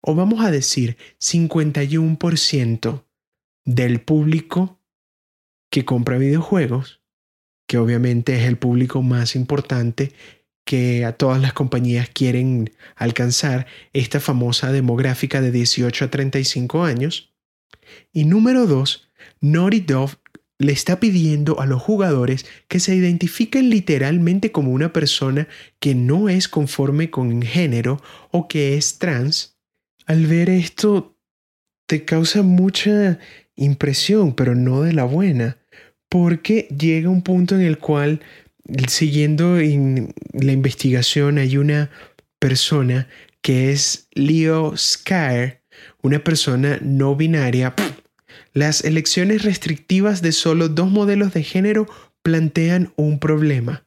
o 0.00 0.14
vamos 0.14 0.44
a 0.44 0.50
decir 0.50 0.96
51% 1.20 3.04
del 3.64 4.00
público 4.00 4.80
que 5.70 5.84
compra 5.84 6.18
videojuegos, 6.18 7.02
que 7.68 7.78
obviamente 7.78 8.36
es 8.36 8.44
el 8.44 8.56
público 8.56 9.02
más 9.02 9.36
importante 9.36 10.12
que 10.64 11.04
a 11.04 11.12
todas 11.12 11.40
las 11.40 11.52
compañías 11.52 12.08
quieren 12.08 12.72
alcanzar 12.94 13.66
esta 13.92 14.20
famosa 14.20 14.72
demográfica 14.72 15.40
de 15.40 15.50
18 15.50 16.06
a 16.06 16.10
35 16.10 16.84
años, 16.84 17.34
y 18.12 18.24
número 18.24 18.66
dos, 18.66 19.08
Naughty 19.40 19.80
Dog 19.80 20.10
le 20.58 20.72
está 20.72 20.98
pidiendo 20.98 21.60
a 21.60 21.66
los 21.66 21.80
jugadores 21.80 22.44
que 22.66 22.80
se 22.80 22.94
identifiquen 22.94 23.70
literalmente 23.70 24.50
como 24.50 24.72
una 24.72 24.92
persona 24.92 25.46
que 25.78 25.94
no 25.94 26.28
es 26.28 26.48
conforme 26.48 27.10
con 27.10 27.42
género 27.42 28.02
o 28.32 28.48
que 28.48 28.76
es 28.76 28.98
trans. 28.98 29.56
Al 30.06 30.26
ver 30.26 30.50
esto, 30.50 31.16
te 31.86 32.04
causa 32.04 32.42
mucha 32.42 33.18
impresión, 33.54 34.34
pero 34.34 34.54
no 34.54 34.82
de 34.82 34.92
la 34.92 35.04
buena, 35.04 35.58
porque 36.08 36.68
llega 36.76 37.08
un 37.08 37.22
punto 37.22 37.54
en 37.54 37.62
el 37.62 37.78
cual, 37.78 38.20
siguiendo 38.88 39.58
en 39.58 40.14
la 40.32 40.52
investigación, 40.52 41.38
hay 41.38 41.56
una 41.56 41.90
persona 42.38 43.08
que 43.42 43.70
es 43.70 44.08
Leo 44.12 44.76
Skyer, 44.76 45.62
una 46.02 46.22
persona 46.22 46.78
no 46.82 47.16
binaria. 47.16 47.74
Las 48.52 48.84
elecciones 48.84 49.42
restrictivas 49.42 50.22
de 50.22 50.32
solo 50.32 50.68
dos 50.68 50.90
modelos 50.90 51.32
de 51.32 51.42
género 51.42 51.86
plantean 52.22 52.92
un 52.96 53.18
problema. 53.18 53.84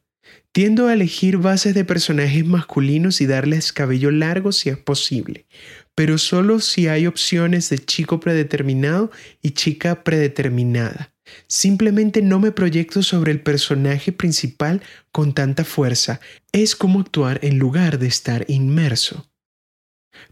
Tiendo 0.52 0.88
a 0.88 0.92
elegir 0.92 1.38
bases 1.38 1.74
de 1.74 1.84
personajes 1.84 2.44
masculinos 2.44 3.20
y 3.20 3.26
darles 3.26 3.72
cabello 3.72 4.10
largo 4.10 4.52
si 4.52 4.68
es 4.68 4.76
posible, 4.76 5.46
pero 5.94 6.18
solo 6.18 6.60
si 6.60 6.88
hay 6.88 7.06
opciones 7.06 7.70
de 7.70 7.78
chico 7.78 8.20
predeterminado 8.20 9.10
y 9.40 9.52
chica 9.52 10.04
predeterminada. 10.04 11.12
Simplemente 11.46 12.20
no 12.20 12.38
me 12.40 12.52
proyecto 12.52 13.02
sobre 13.02 13.32
el 13.32 13.40
personaje 13.40 14.12
principal 14.12 14.82
con 15.12 15.32
tanta 15.32 15.64
fuerza. 15.64 16.20
Es 16.52 16.76
como 16.76 17.00
actuar 17.00 17.38
en 17.42 17.58
lugar 17.58 17.98
de 17.98 18.08
estar 18.08 18.44
inmerso. 18.48 19.30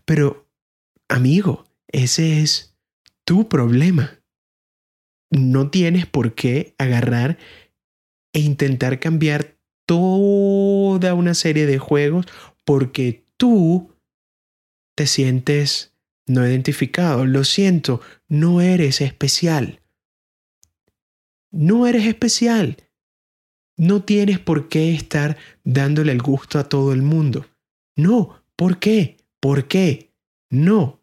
Pero, 0.05 0.49
amigo, 1.09 1.65
ese 1.93 2.41
es 2.41 2.77
tu 3.25 3.49
problema. 3.49 4.21
No 5.31 5.71
tienes 5.71 6.07
por 6.07 6.35
qué 6.35 6.75
agarrar 6.79 7.39
e 8.33 8.41
intentar 8.41 8.99
cambiar 8.99 9.57
toda 9.87 11.15
una 11.15 11.35
serie 11.35 11.67
de 11.67 11.79
juegos 11.79 12.27
porque 12.65 13.25
tú 13.37 13.93
te 14.97 15.07
sientes 15.07 15.95
no 16.27 16.47
identificado. 16.47 17.27
Lo 17.27 17.45
siento, 17.45 18.01
no 18.29 18.61
eres 18.61 19.01
especial. 19.01 19.81
No 21.51 21.87
eres 21.87 22.07
especial. 22.07 22.77
No 23.77 24.05
tienes 24.05 24.39
por 24.39 24.69
qué 24.69 24.95
estar 24.95 25.37
dándole 25.65 26.13
el 26.13 26.23
gusto 26.23 26.59
a 26.59 26.69
todo 26.69 26.93
el 26.93 27.03
mundo. 27.03 27.47
No, 27.97 28.43
¿por 28.55 28.79
qué? 28.79 29.17
¿Por 29.41 29.67
qué? 29.69 30.13
No. 30.51 31.00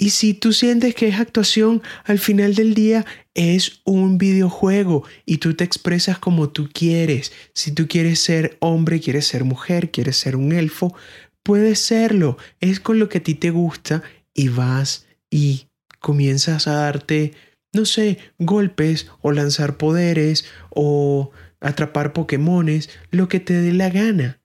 Y 0.00 0.10
si 0.10 0.32
tú 0.32 0.54
sientes 0.54 0.94
que 0.94 1.08
es 1.08 1.20
actuación, 1.20 1.82
al 2.04 2.18
final 2.18 2.54
del 2.54 2.72
día 2.72 3.04
es 3.34 3.82
un 3.84 4.16
videojuego 4.16 5.04
y 5.26 5.36
tú 5.36 5.52
te 5.52 5.62
expresas 5.62 6.18
como 6.18 6.48
tú 6.48 6.70
quieres. 6.72 7.32
Si 7.52 7.72
tú 7.72 7.86
quieres 7.86 8.18
ser 8.18 8.56
hombre, 8.60 8.98
quieres 9.00 9.26
ser 9.26 9.44
mujer, 9.44 9.90
quieres 9.90 10.16
ser 10.16 10.36
un 10.36 10.52
elfo, 10.52 10.96
puedes 11.42 11.80
serlo. 11.80 12.38
Es 12.60 12.80
con 12.80 12.98
lo 12.98 13.10
que 13.10 13.18
a 13.18 13.22
ti 13.22 13.34
te 13.34 13.50
gusta 13.50 14.02
y 14.32 14.48
vas 14.48 15.06
y 15.28 15.66
comienzas 15.98 16.66
a 16.66 16.76
darte, 16.76 17.34
no 17.74 17.84
sé, 17.84 18.16
golpes 18.38 19.06
o 19.20 19.32
lanzar 19.32 19.76
poderes 19.76 20.46
o 20.70 21.30
atrapar 21.60 22.14
Pokémones, 22.14 22.88
lo 23.10 23.28
que 23.28 23.38
te 23.38 23.52
dé 23.52 23.74
la 23.74 23.90
gana. 23.90 24.40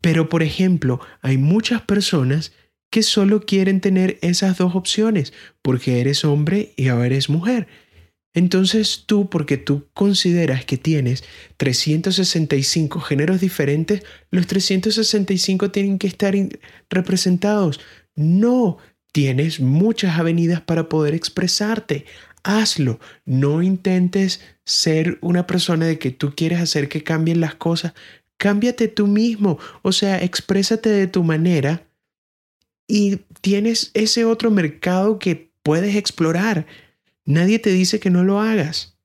Pero, 0.00 0.28
por 0.28 0.42
ejemplo, 0.42 1.00
hay 1.22 1.38
muchas 1.38 1.82
personas 1.82 2.50
que 2.90 3.02
solo 3.02 3.40
quieren 3.40 3.80
tener 3.80 4.18
esas 4.22 4.58
dos 4.58 4.74
opciones, 4.74 5.32
porque 5.62 6.00
eres 6.00 6.24
hombre 6.24 6.72
y 6.76 6.88
ahora 6.88 7.06
eres 7.06 7.28
mujer. 7.28 7.68
Entonces 8.34 9.04
tú, 9.06 9.28
porque 9.28 9.56
tú 9.56 9.88
consideras 9.94 10.64
que 10.64 10.76
tienes 10.76 11.24
365 11.56 13.00
géneros 13.00 13.40
diferentes, 13.40 14.02
los 14.30 14.46
365 14.46 15.70
tienen 15.70 15.98
que 15.98 16.06
estar 16.06 16.34
representados. 16.88 17.80
No, 18.14 18.78
tienes 19.12 19.60
muchas 19.60 20.18
avenidas 20.18 20.60
para 20.60 20.88
poder 20.88 21.14
expresarte. 21.14 22.04
Hazlo. 22.44 23.00
No 23.24 23.62
intentes 23.62 24.40
ser 24.64 25.18
una 25.20 25.46
persona 25.46 25.86
de 25.86 25.98
que 25.98 26.10
tú 26.10 26.34
quieres 26.36 26.60
hacer 26.60 26.88
que 26.88 27.02
cambien 27.02 27.40
las 27.40 27.56
cosas. 27.56 27.94
Cámbiate 28.36 28.86
tú 28.86 29.08
mismo. 29.08 29.58
O 29.82 29.90
sea, 29.90 30.22
exprésate 30.22 30.90
de 30.90 31.08
tu 31.08 31.24
manera 31.24 31.87
y 32.88 33.20
tienes 33.42 33.90
ese 33.94 34.24
otro 34.24 34.50
mercado 34.50 35.18
que 35.18 35.52
puedes 35.62 35.94
explorar. 35.94 36.66
Nadie 37.24 37.58
te 37.58 37.70
dice 37.70 38.00
que 38.00 38.10
no 38.10 38.24
lo 38.24 38.40
hagas. 38.40 38.96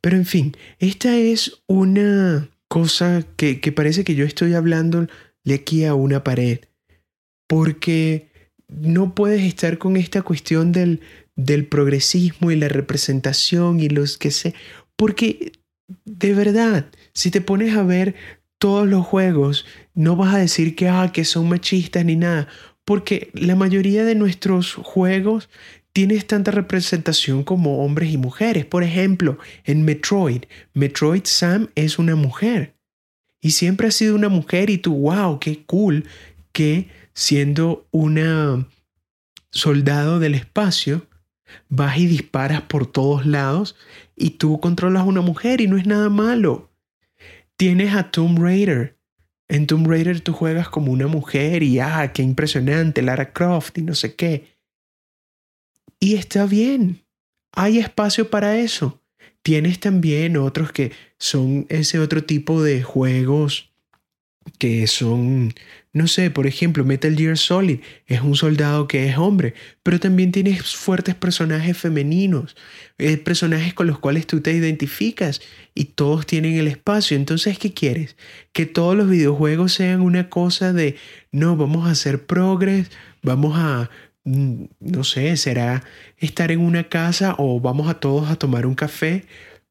Pero 0.00 0.16
en 0.16 0.26
fin, 0.26 0.56
esta 0.78 1.16
es 1.16 1.62
una 1.66 2.50
cosa 2.68 3.24
que, 3.36 3.56
parece 3.74 4.04
que 4.04 4.14
yo 4.14 4.26
estoy 4.26 4.52
hablando 4.54 5.06
de 5.44 5.54
aquí 5.54 5.84
a 5.86 5.94
una 5.94 6.22
pared. 6.22 6.60
Porque 7.46 8.28
no 8.68 9.14
puedes 9.14 9.42
estar 9.42 9.78
con 9.78 9.96
esta 9.96 10.20
cuestión 10.20 10.72
del, 10.72 11.00
del 11.34 11.66
progresismo 11.66 12.50
y 12.50 12.56
la 12.56 12.68
representación 12.68 13.80
y 13.80 13.88
los 13.88 14.18
que 14.18 14.30
sé. 14.30 14.54
Porque 14.96 15.52
de 16.04 16.34
verdad, 16.34 16.90
si 17.14 17.30
te 17.30 17.40
pones 17.40 17.74
a 17.74 17.82
ver 17.82 18.14
todos 18.58 18.86
los 18.86 19.06
juegos, 19.06 19.64
no 19.94 20.16
vas 20.16 20.34
a 20.34 20.38
decir 20.38 20.74
que, 20.74 20.88
ah, 20.88 21.10
que 21.14 21.24
son 21.24 21.48
machistas 21.48 22.04
ni 22.04 22.16
nada 22.16 22.48
porque 22.88 23.30
la 23.34 23.54
mayoría 23.54 24.02
de 24.02 24.14
nuestros 24.14 24.72
juegos 24.76 25.50
tienes 25.92 26.26
tanta 26.26 26.52
representación 26.52 27.44
como 27.44 27.84
hombres 27.84 28.10
y 28.10 28.16
mujeres. 28.16 28.64
Por 28.64 28.82
ejemplo, 28.82 29.36
en 29.64 29.82
Metroid, 29.82 30.44
Metroid 30.72 31.24
Sam 31.24 31.68
es 31.74 31.98
una 31.98 32.16
mujer. 32.16 32.76
Y 33.42 33.50
siempre 33.50 33.88
ha 33.88 33.90
sido 33.90 34.14
una 34.14 34.30
mujer 34.30 34.70
y 34.70 34.78
tú, 34.78 34.94
wow, 34.94 35.38
qué 35.38 35.64
cool 35.66 36.06
que 36.52 36.88
siendo 37.12 37.86
una 37.90 38.66
soldado 39.50 40.18
del 40.18 40.34
espacio, 40.34 41.06
vas 41.68 41.98
y 41.98 42.06
disparas 42.06 42.62
por 42.62 42.90
todos 42.90 43.26
lados 43.26 43.76
y 44.16 44.30
tú 44.30 44.60
controlas 44.60 45.02
a 45.02 45.04
una 45.04 45.20
mujer 45.20 45.60
y 45.60 45.66
no 45.66 45.76
es 45.76 45.86
nada 45.86 46.08
malo. 46.08 46.70
Tienes 47.58 47.94
a 47.94 48.10
Tomb 48.10 48.38
Raider, 48.38 48.97
en 49.48 49.66
Tomb 49.66 49.86
Raider 49.86 50.20
tú 50.20 50.32
juegas 50.32 50.68
como 50.68 50.92
una 50.92 51.06
mujer 51.06 51.62
y 51.62 51.80
ah, 51.80 52.12
qué 52.12 52.22
impresionante, 52.22 53.02
Lara 53.02 53.32
Croft 53.32 53.78
y 53.78 53.82
no 53.82 53.94
sé 53.94 54.14
qué. 54.14 54.56
Y 56.00 56.14
está 56.14 56.46
bien, 56.46 57.02
hay 57.52 57.78
espacio 57.78 58.30
para 58.30 58.58
eso. 58.58 59.00
Tienes 59.42 59.80
también 59.80 60.36
otros 60.36 60.72
que 60.72 60.92
son 61.18 61.66
ese 61.70 61.98
otro 61.98 62.24
tipo 62.24 62.62
de 62.62 62.82
juegos 62.82 63.70
que 64.58 64.86
son 64.86 65.54
no 65.98 66.06
sé, 66.06 66.30
por 66.30 66.46
ejemplo, 66.46 66.84
Metal 66.84 67.14
Gear 67.16 67.36
Solid 67.36 67.80
es 68.06 68.22
un 68.22 68.36
soldado 68.36 68.86
que 68.86 69.08
es 69.08 69.18
hombre, 69.18 69.54
pero 69.82 69.98
también 69.98 70.32
tienes 70.32 70.76
fuertes 70.76 71.16
personajes 71.16 71.76
femeninos, 71.76 72.56
eh, 72.98 73.16
personajes 73.16 73.74
con 73.74 73.88
los 73.88 73.98
cuales 73.98 74.26
tú 74.26 74.40
te 74.40 74.52
identificas 74.52 75.40
y 75.74 75.86
todos 75.86 76.24
tienen 76.24 76.54
el 76.54 76.68
espacio. 76.68 77.16
Entonces, 77.16 77.58
¿qué 77.58 77.74
quieres? 77.74 78.16
Que 78.52 78.64
todos 78.64 78.96
los 78.96 79.10
videojuegos 79.10 79.72
sean 79.72 80.00
una 80.00 80.28
cosa 80.30 80.72
de, 80.72 80.96
no, 81.32 81.56
vamos 81.56 81.88
a 81.88 81.90
hacer 81.90 82.24
progres, 82.24 82.90
vamos 83.22 83.54
a, 83.56 83.90
mm, 84.24 84.64
no 84.80 85.04
sé, 85.04 85.36
será 85.36 85.82
estar 86.16 86.52
en 86.52 86.60
una 86.60 86.88
casa 86.88 87.34
o 87.38 87.60
vamos 87.60 87.88
a 87.88 87.94
todos 87.94 88.30
a 88.30 88.36
tomar 88.36 88.66
un 88.66 88.74
café 88.74 89.24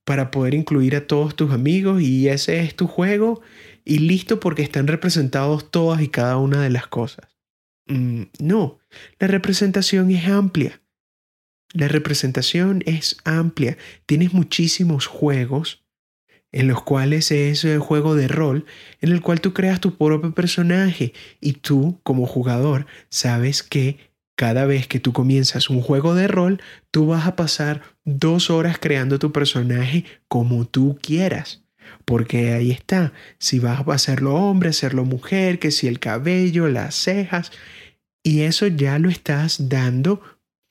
para 0.04 0.30
poder 0.32 0.54
incluir 0.54 0.96
a 0.96 1.08
todos 1.08 1.36
tus 1.36 1.52
amigos 1.52 2.02
y 2.02 2.28
ese 2.30 2.60
es 2.60 2.76
tu 2.76 2.88
juego 2.88 3.42
y 3.88 4.00
listo 4.00 4.42
porque 4.42 4.64
están 4.64 4.86
representados 4.86 5.72
todas 5.72 6.02
y 6.02 6.10
cada 6.10 6.36
una 6.36 6.62
de 6.62 6.70
las 6.70 6.88
cosas. 6.88 7.38
Mm, 7.88 8.24
no, 8.40 8.80
la 9.18 9.28
representación 9.28 10.12
es 10.12 10.28
amplia. 10.28 10.82
La 11.72 11.88
representación 11.88 12.84
es 12.86 13.16
amplia. 13.24 13.78
Tienes 14.06 14.34
muchísimos 14.34 15.08
juegos 15.08 15.86
en 16.52 16.68
los 16.68 16.84
cuales 16.84 17.32
es 17.32 17.64
el 17.64 17.80
juego 17.80 18.16
de 18.16 18.28
rol 18.28 18.66
en 19.00 19.14
el 19.14 19.22
cual 19.22 19.40
tú 19.40 19.54
creas 19.54 19.80
tu 19.80 19.98
propio 19.98 20.34
personaje 20.34 21.14
y 21.40 21.54
tú 21.54 22.02
como 22.04 22.26
jugador 22.26 22.88
sabes 23.10 23.64
que 23.64 24.12
cada 24.36 24.66
vez 24.66 24.88
que 24.88 25.00
tú 25.00 25.14
comienzas 25.14 25.70
un 25.70 25.82
juego 25.82 26.14
de 26.14 26.28
rol, 26.28 26.62
tú 26.92 27.08
vas 27.08 27.26
a 27.26 27.38
pasar 27.38 27.82
dos 28.04 28.50
horas 28.50 28.80
creando 28.80 29.18
tu 29.18 29.32
personaje 29.32 30.04
como 30.28 30.66
tú 30.68 31.00
quieras. 31.02 31.67
Porque 32.06 32.54
ahí 32.54 32.72
está, 32.72 33.14
si 33.40 33.60
vas 33.60 33.88
a 33.88 33.94
hacerlo 33.94 34.36
hombre, 34.36 34.70
hacerlo 34.70 35.06
mujer, 35.06 35.60
que 35.60 35.72
si 35.72 35.88
el 35.88 36.00
cabello, 36.00 36.68
las 36.68 36.96
cejas, 36.96 37.52
y 38.24 38.42
eso 38.42 38.68
ya 38.68 39.00
lo 39.00 39.10
estás 39.10 39.70
dando 39.70 40.22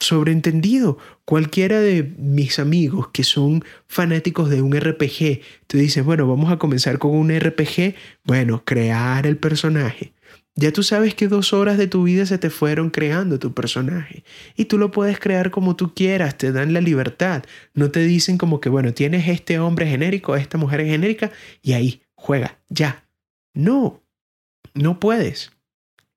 sobreentendido. 0.01 0.99
Cualquiera 1.25 1.81
de 1.81 2.15
mis 2.19 2.59
amigos 2.59 3.09
que 3.09 3.25
son 3.25 3.65
fanáticos 3.87 4.51
de 4.51 4.63
un 4.63 4.79
RPG, 4.79 5.41
tú 5.67 5.79
dices, 5.79 6.05
bueno, 6.05 6.29
vamos 6.29 6.53
a 6.53 6.59
comenzar 6.59 6.99
con 6.99 7.13
un 7.13 7.31
RPG, 7.31 7.95
bueno, 8.25 8.63
crear 8.65 9.27
el 9.27 9.39
personaje. 9.39 10.13
Ya 10.59 10.73
tú 10.73 10.83
sabes 10.83 11.15
que 11.15 11.29
dos 11.29 11.53
horas 11.53 11.77
de 11.77 11.87
tu 11.87 12.05
vida 12.05 12.25
se 12.25 12.39
te 12.39 12.49
fueron 12.49 12.89
creando 12.89 13.39
tu 13.39 13.53
personaje 13.53 14.25
y 14.57 14.65
tú 14.65 14.79
lo 14.79 14.91
puedes 14.91 15.19
crear 15.21 15.51
como 15.51 15.77
tú 15.77 15.95
quieras, 15.95 16.39
te 16.39 16.51
dan 16.51 16.73
la 16.73 16.81
libertad. 16.81 17.45
No 17.75 17.91
te 17.91 18.01
dicen 18.01 18.39
como 18.39 18.59
que, 18.59 18.71
bueno, 18.71 18.95
tienes 18.95 19.29
este 19.29 19.59
hombre 19.59 19.87
genérico, 19.87 20.35
esta 20.35 20.57
mujer 20.57 20.85
genérica 20.87 21.31
y 21.61 21.75
ahí, 21.75 22.03
juega, 22.15 22.59
ya. 22.71 23.07
No, 23.53 24.03
no 24.75 24.99
puedes. 24.99 25.53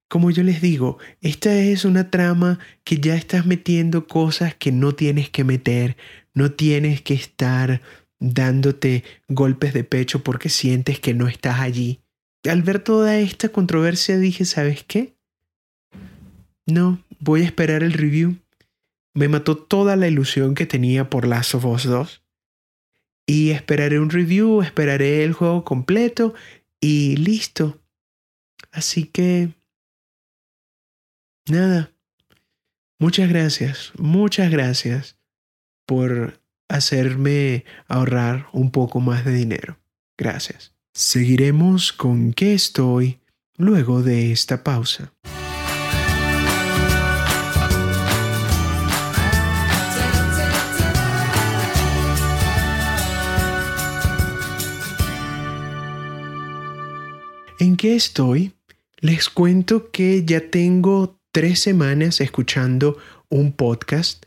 Como 0.10 0.32
yo 0.32 0.41
les 0.43 0.62
digo, 0.62 0.99
esta 1.21 1.54
es 1.54 1.84
una 1.84 2.10
trama 2.10 2.60
que 2.86 2.97
ya 2.97 3.15
estás 3.15 3.45
metiendo 3.45 4.08
cosas 4.08 4.56
que 4.56 4.71
no 4.71 4.95
tienes 4.95 5.30
que 5.30 5.43
meter. 5.43 5.97
no 6.34 6.52
tienes 6.54 7.02
que 7.02 7.13
estar 7.13 7.82
dándote 8.19 9.04
golpes 9.28 9.73
de 9.73 9.84
pecho 9.84 10.23
porque 10.23 10.49
sientes 10.49 10.99
que 10.99 11.13
no 11.13 11.28
estás 11.28 11.60
allí. 11.60 12.02
Al 12.45 12.62
ver 12.62 12.80
toda 12.80 13.17
esta 13.17 13.49
controversia 13.49 14.17
dije, 14.17 14.45
¿sabes 14.45 14.84
qué? 14.84 15.15
No, 16.65 17.04
voy 17.19 17.41
a 17.41 17.45
esperar 17.45 17.84
el 17.84 17.93
review. 17.93 18.38
Me 19.13 19.28
mató 19.28 19.58
toda 19.58 19.95
la 19.95 20.08
ilusión 20.08 20.56
que 20.56 20.65
tenía 20.65 21.10
por 21.10 21.28
Last 21.28 21.56
of 21.56 21.65
Us 21.65 21.84
2. 21.84 22.23
Y 23.25 23.52
esperaré 23.52 23.99
un 23.99 24.10
review, 24.10 24.62
esperaré 24.62 25.23
el 25.23 25.34
juego 25.34 25.63
completo 25.63 26.34
y 26.80 27.17
listo. 27.17 27.82
Así 28.71 29.06
que... 29.06 29.54
Nada. 31.47 31.91
Muchas 32.99 33.30
gracias, 33.30 33.93
muchas 33.97 34.52
gracias 34.52 35.17
por 35.86 36.41
hacerme 36.67 37.63
ahorrar 37.88 38.47
un 38.52 38.71
poco 38.71 38.99
más 38.99 39.25
de 39.25 39.34
dinero. 39.34 39.80
Gracias. 40.17 40.75
Seguiremos 41.01 41.93
con 41.93 42.33
qué 42.33 42.53
estoy 42.53 43.21
luego 43.55 44.03
de 44.03 44.33
esta 44.33 44.65
pausa. 44.65 45.13
¿En 57.59 57.77
qué 57.77 57.95
estoy? 57.95 58.51
Les 58.97 59.29
cuento 59.29 59.91
que 59.91 60.25
ya 60.25 60.49
tengo 60.49 61.17
tres 61.31 61.62
semanas 61.62 62.19
escuchando 62.19 62.97
un 63.29 63.53
podcast 63.53 64.25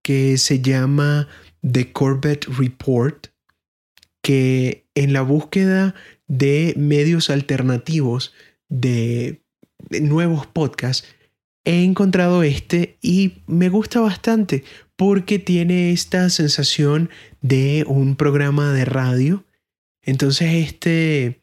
que 0.00 0.38
se 0.38 0.62
llama 0.62 1.28
The 1.60 1.92
Corbett 1.92 2.46
Report, 2.46 3.26
que 4.22 4.85
en 4.96 5.12
la 5.12 5.22
búsqueda 5.22 5.94
de 6.26 6.74
medios 6.76 7.30
alternativos 7.30 8.34
de 8.68 9.42
nuevos 10.00 10.46
podcasts, 10.48 11.06
he 11.64 11.84
encontrado 11.84 12.42
este 12.42 12.98
y 13.00 13.42
me 13.46 13.68
gusta 13.68 14.00
bastante 14.00 14.64
porque 14.96 15.38
tiene 15.38 15.92
esta 15.92 16.28
sensación 16.30 17.10
de 17.42 17.84
un 17.86 18.16
programa 18.16 18.72
de 18.72 18.84
radio. 18.84 19.44
Entonces 20.02 20.66
este 20.66 21.42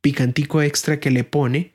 picantico 0.00 0.62
extra 0.62 1.00
que 1.00 1.10
le 1.10 1.24
pone, 1.24 1.74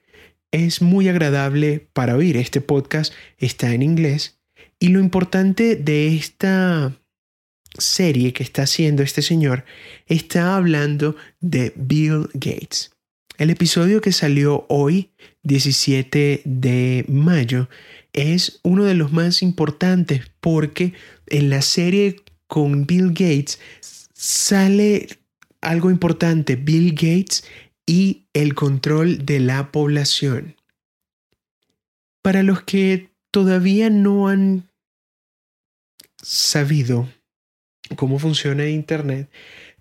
es 0.51 0.81
muy 0.81 1.09
agradable 1.09 1.87
para 1.93 2.15
oír. 2.15 2.37
Este 2.37 2.61
podcast 2.61 3.13
está 3.37 3.73
en 3.73 3.81
inglés 3.83 4.39
y 4.79 4.89
lo 4.89 4.99
importante 4.99 5.75
de 5.75 6.15
esta 6.15 6.95
serie 7.77 8.33
que 8.33 8.43
está 8.43 8.63
haciendo 8.63 9.03
este 9.03 9.21
señor 9.21 9.63
está 10.07 10.55
hablando 10.55 11.15
de 11.39 11.73
Bill 11.75 12.29
Gates. 12.33 12.91
El 13.37 13.51
episodio 13.51 14.01
que 14.01 14.11
salió 14.11 14.65
hoy, 14.67 15.11
17 15.43 16.41
de 16.43 17.05
mayo, 17.07 17.69
es 18.11 18.59
uno 18.63 18.83
de 18.83 18.95
los 18.95 19.13
más 19.13 19.41
importantes 19.41 20.29
porque 20.41 20.93
en 21.27 21.49
la 21.49 21.61
serie 21.61 22.17
con 22.47 22.85
Bill 22.85 23.09
Gates 23.09 23.59
sale 24.13 25.07
algo 25.61 25.89
importante. 25.89 26.55
Bill 26.55 26.91
Gates 26.91 27.45
y 27.85 28.25
el 28.33 28.55
control 28.55 29.25
de 29.25 29.39
la 29.39 29.71
población. 29.71 30.55
Para 32.21 32.43
los 32.43 32.63
que 32.63 33.09
todavía 33.31 33.89
no 33.89 34.27
han 34.27 34.69
sabido 36.21 37.07
cómo 37.95 38.19
funciona 38.19 38.67
Internet, 38.67 39.29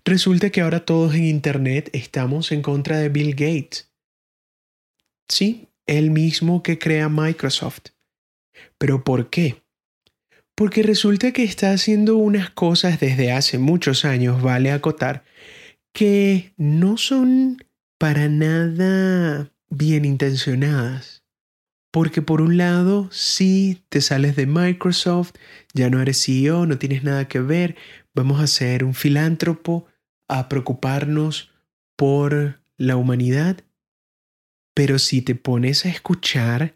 resulta 0.05 0.49
que 0.49 0.61
ahora 0.61 0.85
todos 0.85 1.13
en 1.15 1.25
Internet 1.25 1.89
estamos 1.93 2.51
en 2.51 2.61
contra 2.61 2.97
de 2.97 3.09
Bill 3.09 3.31
Gates. 3.31 3.91
Sí, 5.27 5.69
el 5.85 6.11
mismo 6.11 6.63
que 6.63 6.79
crea 6.79 7.09
Microsoft. 7.09 7.91
¿Pero 8.77 9.03
por 9.03 9.29
qué? 9.29 9.61
Porque 10.55 10.83
resulta 10.83 11.31
que 11.31 11.43
está 11.43 11.71
haciendo 11.71 12.17
unas 12.17 12.49
cosas 12.49 12.99
desde 12.99 13.31
hace 13.31 13.57
muchos 13.59 14.03
años, 14.03 14.41
vale 14.41 14.71
acotar, 14.71 15.23
que 15.93 16.53
no 16.57 16.97
son 16.97 17.63
para 17.97 18.27
nada 18.27 19.51
bien 19.69 20.05
intencionadas. 20.05 21.23
Porque 21.91 22.21
por 22.21 22.41
un 22.41 22.57
lado, 22.57 23.09
si 23.11 23.81
te 23.89 24.01
sales 24.01 24.35
de 24.35 24.45
Microsoft, 24.45 25.33
ya 25.73 25.89
no 25.89 26.01
eres 26.01 26.23
CEO, 26.23 26.65
no 26.65 26.77
tienes 26.77 27.03
nada 27.03 27.27
que 27.27 27.39
ver, 27.39 27.75
vamos 28.19 28.41
a 28.41 28.47
ser 28.47 28.83
un 28.83 28.93
filántropo, 28.93 29.87
a 30.27 30.49
preocuparnos 30.49 31.53
por 31.95 32.61
la 32.75 32.97
humanidad. 32.97 33.63
Pero 34.73 34.99
si 34.99 35.21
te 35.21 35.35
pones 35.35 35.85
a 35.85 35.89
escuchar 35.89 36.75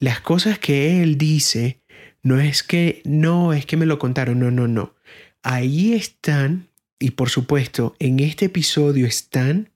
las 0.00 0.22
cosas 0.22 0.58
que 0.58 1.02
él 1.02 1.18
dice, 1.18 1.82
no 2.22 2.40
es 2.40 2.62
que, 2.62 3.02
no, 3.04 3.52
es 3.52 3.66
que 3.66 3.76
me 3.76 3.84
lo 3.84 3.98
contaron, 3.98 4.38
no, 4.38 4.50
no, 4.50 4.68
no. 4.68 4.94
Ahí 5.42 5.92
están, 5.92 6.70
y 6.98 7.10
por 7.10 7.28
supuesto, 7.28 7.94
en 7.98 8.18
este 8.18 8.46
episodio 8.46 9.06
están 9.06 9.70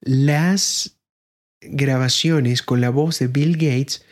las 0.00 0.98
grabaciones 1.60 2.62
con 2.62 2.80
la 2.80 2.88
voz 2.88 3.18
de 3.18 3.26
Bill 3.26 3.58
Gates 3.58 4.06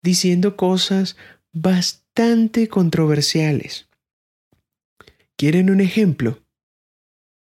diciendo 0.00 0.56
cosas 0.56 1.18
bastante 1.52 2.68
controversiales. 2.68 3.86
¿Quieren 5.36 5.70
un 5.70 5.80
ejemplo? 5.80 6.44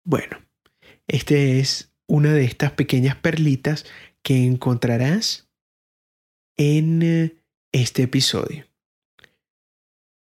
Bueno, 0.06 0.38
este 1.08 1.60
es 1.60 1.94
una 2.08 2.34
de 2.34 2.46
estas 2.46 2.72
pequeñas 2.72 3.16
perlitas 3.18 3.86
que 4.24 4.46
encontrarás 4.46 5.50
en 6.58 7.02
eh, 7.02 7.36
este 7.72 8.04
episodio. 8.04 8.66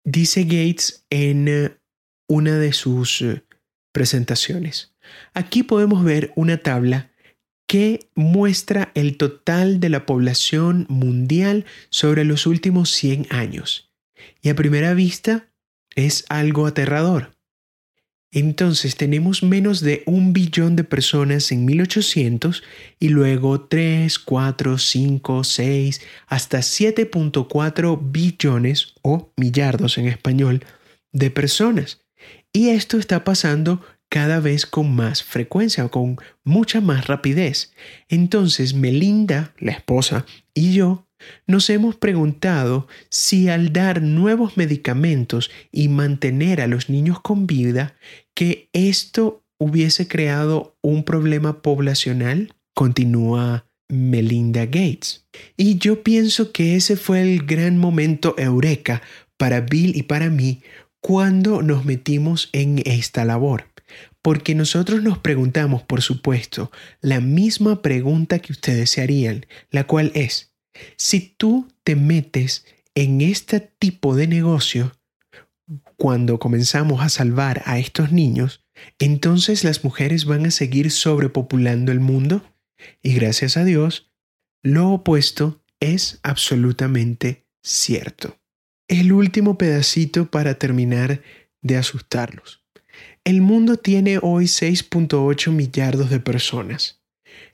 Dice 0.05 0.45
Gates 0.45 1.07
en 1.11 1.49
eh, 1.49 1.77
una 2.29 2.59
de 2.59 2.73
sus 2.73 3.21
eh, 3.23 3.45
presentaciones. 3.93 4.95
Aquí 5.35 5.63
podemos 5.63 6.05
ver 6.05 6.33
una 6.37 6.59
tabla 6.59 7.11
que 7.67 8.11
muestra 8.15 8.93
el 8.95 9.17
total 9.17 9.81
de 9.81 9.89
la 9.89 10.07
población 10.07 10.87
mundial 10.89 11.65
sobre 11.91 12.25
los 12.25 12.47
últimos 12.47 12.91
100 12.91 13.27
años. 13.31 13.93
Y 14.41 14.49
a 14.49 14.57
primera 14.57 14.95
vista 14.95 15.53
es 15.95 16.25
algo 16.29 16.67
aterrador. 16.67 17.37
Entonces 18.35 18.97
tenemos 18.97 19.43
menos 19.43 19.83
de 19.83 20.03
un 20.07 20.33
billón 20.33 20.75
de 20.75 20.85
personas 20.85 21.53
en 21.53 21.67
1800 21.67 22.63
y 22.99 23.11
luego 23.11 23.61
3, 23.61 24.19
4, 24.19 24.79
5, 24.79 25.45
6, 25.45 26.01
hasta 26.27 26.59
7.4 26.59 28.01
billones 28.11 28.95
o 29.03 29.31
millardos 29.37 29.99
en 29.99 30.09
español 30.09 30.65
de 31.13 31.31
personas. 31.31 32.01
Y 32.55 32.71
esto 32.71 32.97
está 32.97 33.23
pasando 33.23 33.83
cada 34.09 34.41
vez 34.41 34.65
con 34.65 34.95
más 34.95 35.23
frecuencia 35.23 35.85
o 35.85 35.91
con 35.91 36.17
mucha 36.43 36.81
más 36.81 37.07
rapidez. 37.07 37.75
Entonces 38.09 38.73
Melinda, 38.73 39.55
la 39.59 39.73
esposa, 39.73 40.25
y 40.55 40.73
yo 40.73 41.07
nos 41.47 41.69
hemos 41.71 41.97
preguntado 41.97 42.89
si 43.09 43.49
al 43.49 43.73
dar 43.73 44.03
nuevos 44.03 44.57
medicamentos 44.57 45.51
y 45.71 45.89
mantener 45.89 46.61
a 46.61 46.67
los 46.67 46.89
niños 46.89 47.21
con 47.21 47.47
vida, 47.47 47.97
que 48.35 48.69
esto 48.73 49.45
hubiese 49.59 50.09
creado 50.09 50.77
un 50.83 51.05
problema 51.05 51.63
poblacional, 51.63 52.55
continúa 52.75 53.67
Melinda 53.89 54.65
Gates. 54.65 55.27
Y 55.57 55.79
yo 55.79 56.03
pienso 56.03 56.51
que 56.51 56.77
ese 56.77 56.97
fue 56.97 57.23
el 57.23 57.45
gran 57.45 57.79
momento 57.79 58.35
eureka 58.39 59.03
para 59.37 59.61
Bill 59.61 59.97
y 59.97 60.05
para 60.05 60.31
mí 60.31 60.63
cuando 61.01 61.63
nos 61.63 61.85
metimos 61.85 62.49
en 62.53 62.81
esta 62.87 63.25
labor. 63.25 63.67
Porque 64.23 64.55
nosotros 64.55 65.03
nos 65.03 65.19
preguntamos, 65.19 65.83
por 65.83 66.01
supuesto, 66.01 66.71
la 67.01 67.21
misma 67.21 67.83
pregunta 67.83 68.39
que 68.39 68.53
ustedes 68.53 68.91
se 68.91 69.03
harían, 69.03 69.47
la 69.71 69.85
cual 69.85 70.13
es, 70.15 70.52
si 70.97 71.21
tú 71.21 71.69
te 71.85 71.97
metes 71.97 72.65
en 72.95 73.21
este 73.21 73.61
tipo 73.61 74.15
de 74.15 74.27
negocio, 74.27 74.93
cuando 75.97 76.39
comenzamos 76.39 77.01
a 77.01 77.09
salvar 77.09 77.63
a 77.65 77.79
estos 77.79 78.13
niños, 78.13 78.65
entonces 78.99 79.65
las 79.65 79.85
mujeres 79.85 80.25
van 80.25 80.47
a 80.47 80.51
seguir 80.51 80.91
sobrepopulando 80.91 81.93
el 81.93 82.01
mundo 82.01 82.45
y 83.03 83.15
gracias 83.15 83.57
a 83.57 83.65
Dios, 83.65 84.11
lo 84.63 84.91
opuesto 84.91 85.63
es 85.81 86.21
absolutamente 86.23 87.47
cierto. 87.63 88.39
El 88.89 89.13
último 89.13 89.59
pedacito 89.59 90.31
para 90.31 90.55
terminar 90.55 91.23
de 91.63 91.77
asustarlos. 91.77 92.65
El 93.25 93.41
mundo 93.41 93.77
tiene 93.77 94.19
hoy 94.21 94.47
6.8 94.47 95.53
millardos 95.53 96.11
de 96.11 96.21
personas. 96.21 97.02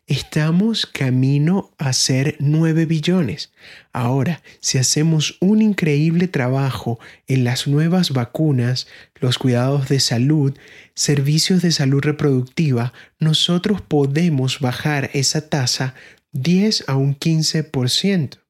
Estamos 0.09 0.86
camino 0.86 1.70
a 1.76 1.92
ser 1.92 2.36
9 2.40 2.86
billones. 2.86 3.52
Ahora, 3.92 4.42
si 4.59 4.78
hacemos 4.78 5.36
un 5.42 5.61
increíble 5.61 6.28
trabajo 6.28 6.98
en 7.26 7.44
las 7.44 7.68
nuevas 7.68 8.12
vacunas, 8.12 8.88
los 9.16 9.36
cuidados 9.36 9.90
de 9.90 10.00
salud, 10.00 10.56
servicios 10.94 11.61
de 11.61 11.72
salud 11.72 12.00
reproductiva, 12.00 12.94
nosotros 13.20 13.82
podemos 13.82 14.61
bajar 14.61 15.11
esa 15.12 15.50
tasa 15.50 15.94
10 16.32 16.88
a 16.88 16.96
un 16.96 17.14
15%. 17.14 18.40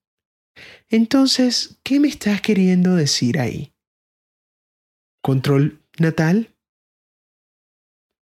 Entonces, 0.88 1.80
¿qué 1.82 1.98
me 1.98 2.06
estás 2.06 2.40
queriendo 2.40 2.94
decir 2.94 3.40
ahí? 3.40 3.72
¿Control 5.22 5.82
natal? 5.98 6.54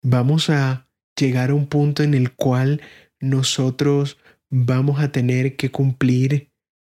Vamos 0.01 0.49
a 0.49 0.89
llegar 1.15 1.51
a 1.51 1.53
un 1.53 1.67
punto 1.67 2.01
en 2.01 2.15
el 2.15 2.33
cual 2.33 2.81
nosotros 3.19 4.17
vamos 4.49 4.99
a 4.99 5.11
tener 5.11 5.55
que 5.55 5.71
cumplir 5.71 6.51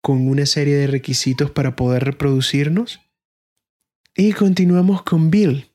con 0.01 0.27
una 0.27 0.45
serie 0.45 0.75
de 0.75 0.87
requisitos 0.87 1.51
para 1.51 1.75
poder 1.75 2.03
reproducirnos? 2.03 3.01
Y 4.15 4.33
continuamos 4.33 5.03
con 5.03 5.31
Bill. 5.31 5.69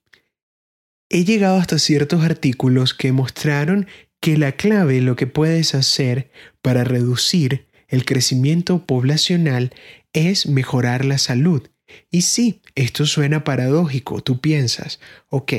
He 1.09 1.25
llegado 1.25 1.59
hasta 1.59 1.79
ciertos 1.79 2.25
artículos 2.25 2.95
que 2.95 3.13
mostraron 3.13 3.87
que 4.21 4.37
la 4.37 4.53
clave 4.53 5.01
lo 5.01 5.17
que 5.17 5.27
puedes 5.27 5.75
hacer 5.75 6.31
para 6.63 6.85
reducir 6.85 7.69
el 7.89 8.05
crecimiento 8.05 8.87
poblacional 8.87 9.73
es 10.13 10.47
mejorar 10.47 11.05
la 11.05 11.19
salud. 11.19 11.69
Y 12.11 12.23
sí, 12.23 12.63
esto 12.75 13.07
suena 13.07 13.45
paradójico. 13.45 14.23
Tú 14.23 14.41
piensas, 14.41 14.99
ok, 15.29 15.53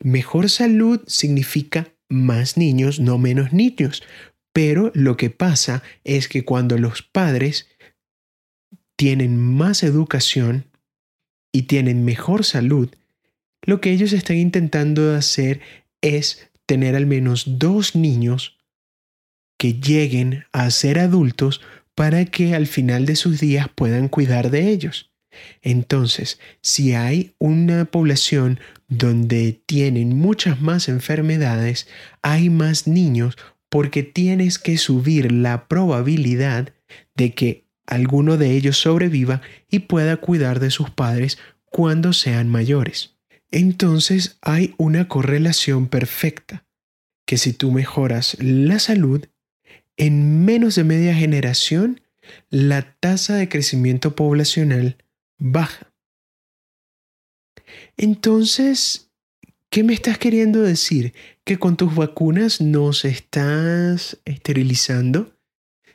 mejor 0.00 0.48
salud 0.48 1.00
significa 1.06 1.88
más 2.08 2.56
niños, 2.56 3.00
no 3.00 3.18
menos 3.18 3.52
niños. 3.52 4.02
Pero 4.52 4.90
lo 4.94 5.16
que 5.16 5.30
pasa 5.30 5.82
es 6.04 6.28
que 6.28 6.44
cuando 6.44 6.78
los 6.78 7.02
padres 7.02 7.68
tienen 8.96 9.38
más 9.38 9.82
educación 9.82 10.66
y 11.52 11.62
tienen 11.62 12.04
mejor 12.04 12.44
salud, 12.44 12.90
lo 13.62 13.80
que 13.80 13.90
ellos 13.90 14.12
están 14.12 14.36
intentando 14.36 15.14
hacer 15.14 15.60
es 16.00 16.50
tener 16.66 16.96
al 16.96 17.06
menos 17.06 17.58
dos 17.58 17.94
niños 17.94 18.58
que 19.58 19.74
lleguen 19.74 20.44
a 20.52 20.70
ser 20.70 20.98
adultos 20.98 21.60
para 21.94 22.24
que 22.26 22.54
al 22.54 22.66
final 22.66 23.06
de 23.06 23.16
sus 23.16 23.40
días 23.40 23.68
puedan 23.74 24.08
cuidar 24.08 24.50
de 24.50 24.68
ellos. 24.68 25.10
Entonces, 25.62 26.38
si 26.60 26.94
hay 26.94 27.34
una 27.38 27.84
población 27.86 28.60
donde 28.88 29.60
tienen 29.66 30.16
muchas 30.16 30.60
más 30.60 30.88
enfermedades, 30.88 31.88
hay 32.22 32.50
más 32.50 32.86
niños 32.86 33.36
porque 33.68 34.02
tienes 34.02 34.58
que 34.58 34.78
subir 34.78 35.32
la 35.32 35.68
probabilidad 35.68 36.72
de 37.14 37.34
que 37.34 37.66
alguno 37.86 38.36
de 38.36 38.52
ellos 38.52 38.78
sobreviva 38.78 39.42
y 39.70 39.80
pueda 39.80 40.16
cuidar 40.16 40.60
de 40.60 40.70
sus 40.70 40.90
padres 40.90 41.38
cuando 41.64 42.12
sean 42.12 42.48
mayores. 42.48 43.16
Entonces 43.50 44.38
hay 44.42 44.74
una 44.76 45.08
correlación 45.08 45.86
perfecta, 45.88 46.64
que 47.26 47.38
si 47.38 47.52
tú 47.52 47.70
mejoras 47.72 48.36
la 48.40 48.78
salud, 48.78 49.26
en 49.96 50.44
menos 50.44 50.74
de 50.74 50.84
media 50.84 51.14
generación, 51.14 52.00
la 52.50 52.96
tasa 52.98 53.36
de 53.36 53.48
crecimiento 53.48 54.16
poblacional 54.16 54.96
baja. 55.38 55.92
Entonces, 57.96 59.10
¿qué 59.70 59.82
me 59.82 59.94
estás 59.94 60.18
queriendo 60.18 60.62
decir? 60.62 61.14
¿Que 61.44 61.58
con 61.58 61.76
tus 61.76 61.94
vacunas 61.94 62.60
nos 62.60 63.04
estás 63.04 64.20
esterilizando 64.24 65.36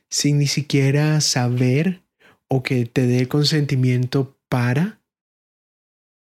sin 0.10 0.40
ni 0.40 0.48
siquiera 0.48 1.22
saber 1.22 2.04
o 2.48 2.64
que 2.64 2.86
te 2.86 3.08
dé 3.08 3.28
consentimiento 3.28 4.38
para? 4.50 5.02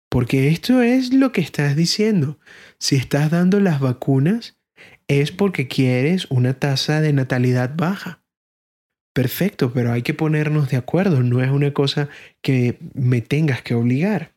Porque 0.09 0.49
esto 0.49 0.83
es 0.83 1.13
lo 1.13 1.33
que 1.33 1.41
estás 1.41 1.77
diciendo. 1.77 2.39
Si 2.79 2.97
estás 2.97 3.31
dando 3.31 3.61
las 3.61 3.81
vacunas 3.81 4.57
es 5.09 5.33
porque 5.33 5.67
quieres 5.67 6.27
una 6.31 6.55
tasa 6.55 7.01
de 7.01 7.13
natalidad 7.13 7.75
baja. 7.77 8.20
Perfecto, 9.13 9.73
pero 9.73 9.93
hay 9.93 10.03
que 10.03 10.15
ponernos 10.15 10.71
de 10.71 10.77
acuerdo, 10.77 11.23
no 11.23 11.43
es 11.43 11.51
una 11.51 11.73
cosa 11.73 12.09
que 12.43 12.79
me 12.95 13.21
tengas 13.21 13.63
que 13.63 13.75
obligar. 13.75 14.35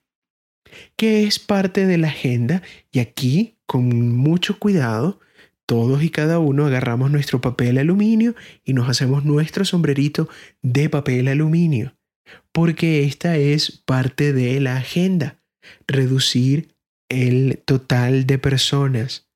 Que 0.96 1.24
es 1.24 1.38
parte 1.38 1.86
de 1.86 2.00
la 2.00 2.08
agenda 2.08 2.64
y 2.92 3.00
aquí, 3.00 3.58
con 3.68 4.12
mucho 4.12 4.58
cuidado, 4.58 5.20
todos 5.66 6.04
y 6.04 6.10
cada 6.10 6.40
uno 6.40 6.66
agarramos 6.66 7.12
nuestro 7.12 7.40
papel 7.40 7.78
aluminio 7.78 8.36
y 8.64 8.74
nos 8.74 8.90
hacemos 8.90 9.24
nuestro 9.24 9.64
sombrerito 9.64 10.28
de 10.62 10.90
papel 10.90 11.28
aluminio, 11.28 11.96
porque 12.52 13.04
esta 13.04 13.38
es 13.38 13.72
parte 13.72 14.34
de 14.34 14.60
la 14.60 14.78
agenda, 14.78 15.42
reducir 15.88 16.76
el 17.10 17.62
total 17.64 18.26
de 18.26 18.40
personas, 18.40 19.30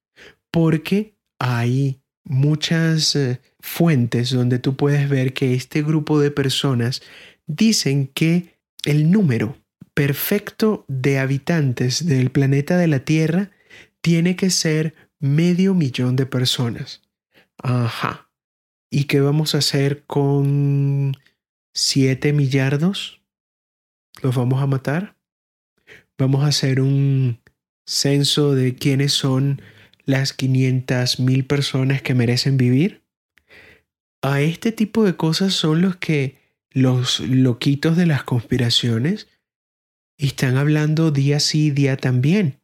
porque 0.52 1.16
hay 1.40 2.02
muchas 2.24 3.16
eh, 3.16 3.40
fuentes 3.68 4.32
donde 4.32 4.59
tú 4.59 4.78
puedes 4.78 5.09
ver 5.09 5.34
que 5.34 5.53
este 5.53 5.84
grupo 5.84 6.20
de 6.20 6.32
personas 6.32 7.01
dicen 7.47 8.07
que 8.07 8.57
el 8.86 9.11
número 9.11 9.57
perfecto 9.93 10.86
de 10.88 11.20
habitantes 11.20 12.05
del 12.05 12.32
planeta 12.32 12.78
de 12.78 12.88
la 12.88 13.01
Tierra 13.01 13.51
tiene 14.01 14.38
que 14.38 14.51
ser 14.51 14.95
medio 15.20 15.74
millón 15.74 16.15
de 16.15 16.26
personas. 16.26 17.01
Ajá. 17.61 18.30
¿Y 18.89 19.03
qué 19.03 19.20
vamos 19.20 19.53
a 19.53 19.57
hacer 19.57 20.05
con 20.05 21.18
7 21.74 22.32
millardos? 22.32 23.22
¿Los 24.22 24.34
vamos 24.34 24.63
a 24.63 24.68
matar? 24.68 25.18
Vamos 26.18 26.43
a 26.43 26.47
hacer 26.47 26.80
un 26.80 27.39
censo 27.86 28.55
de 28.55 28.76
quiénes 28.76 29.11
son 29.11 29.61
las 30.05 30.32
500 30.32 31.20
mil 31.20 31.45
personas 31.45 32.01
que 32.01 32.15
merecen 32.15 32.55
vivir? 32.55 33.07
A 34.22 34.41
este 34.41 34.72
tipo 34.72 35.03
de 35.03 35.15
cosas 35.15 35.53
son 35.53 35.82
los 35.82 35.95
que 35.97 36.38
los 36.72 37.20
loquitos 37.20 37.97
de 37.97 38.05
las 38.05 38.24
conspiraciones 38.24 39.28
están 40.18 40.57
hablando 40.57 41.11
día 41.11 41.39
sí, 41.39 41.72
día 41.72 41.97
también. 41.97 42.59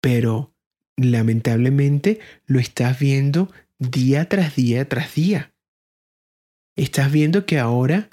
Pero 0.00 0.54
lamentablemente 0.96 2.20
lo 2.46 2.58
estás 2.58 2.98
viendo 2.98 3.50
día 3.78 4.28
tras 4.28 4.56
día 4.56 4.88
tras 4.88 5.14
día. 5.14 5.52
Estás 6.76 7.12
viendo 7.12 7.44
que 7.44 7.58
ahora 7.58 8.08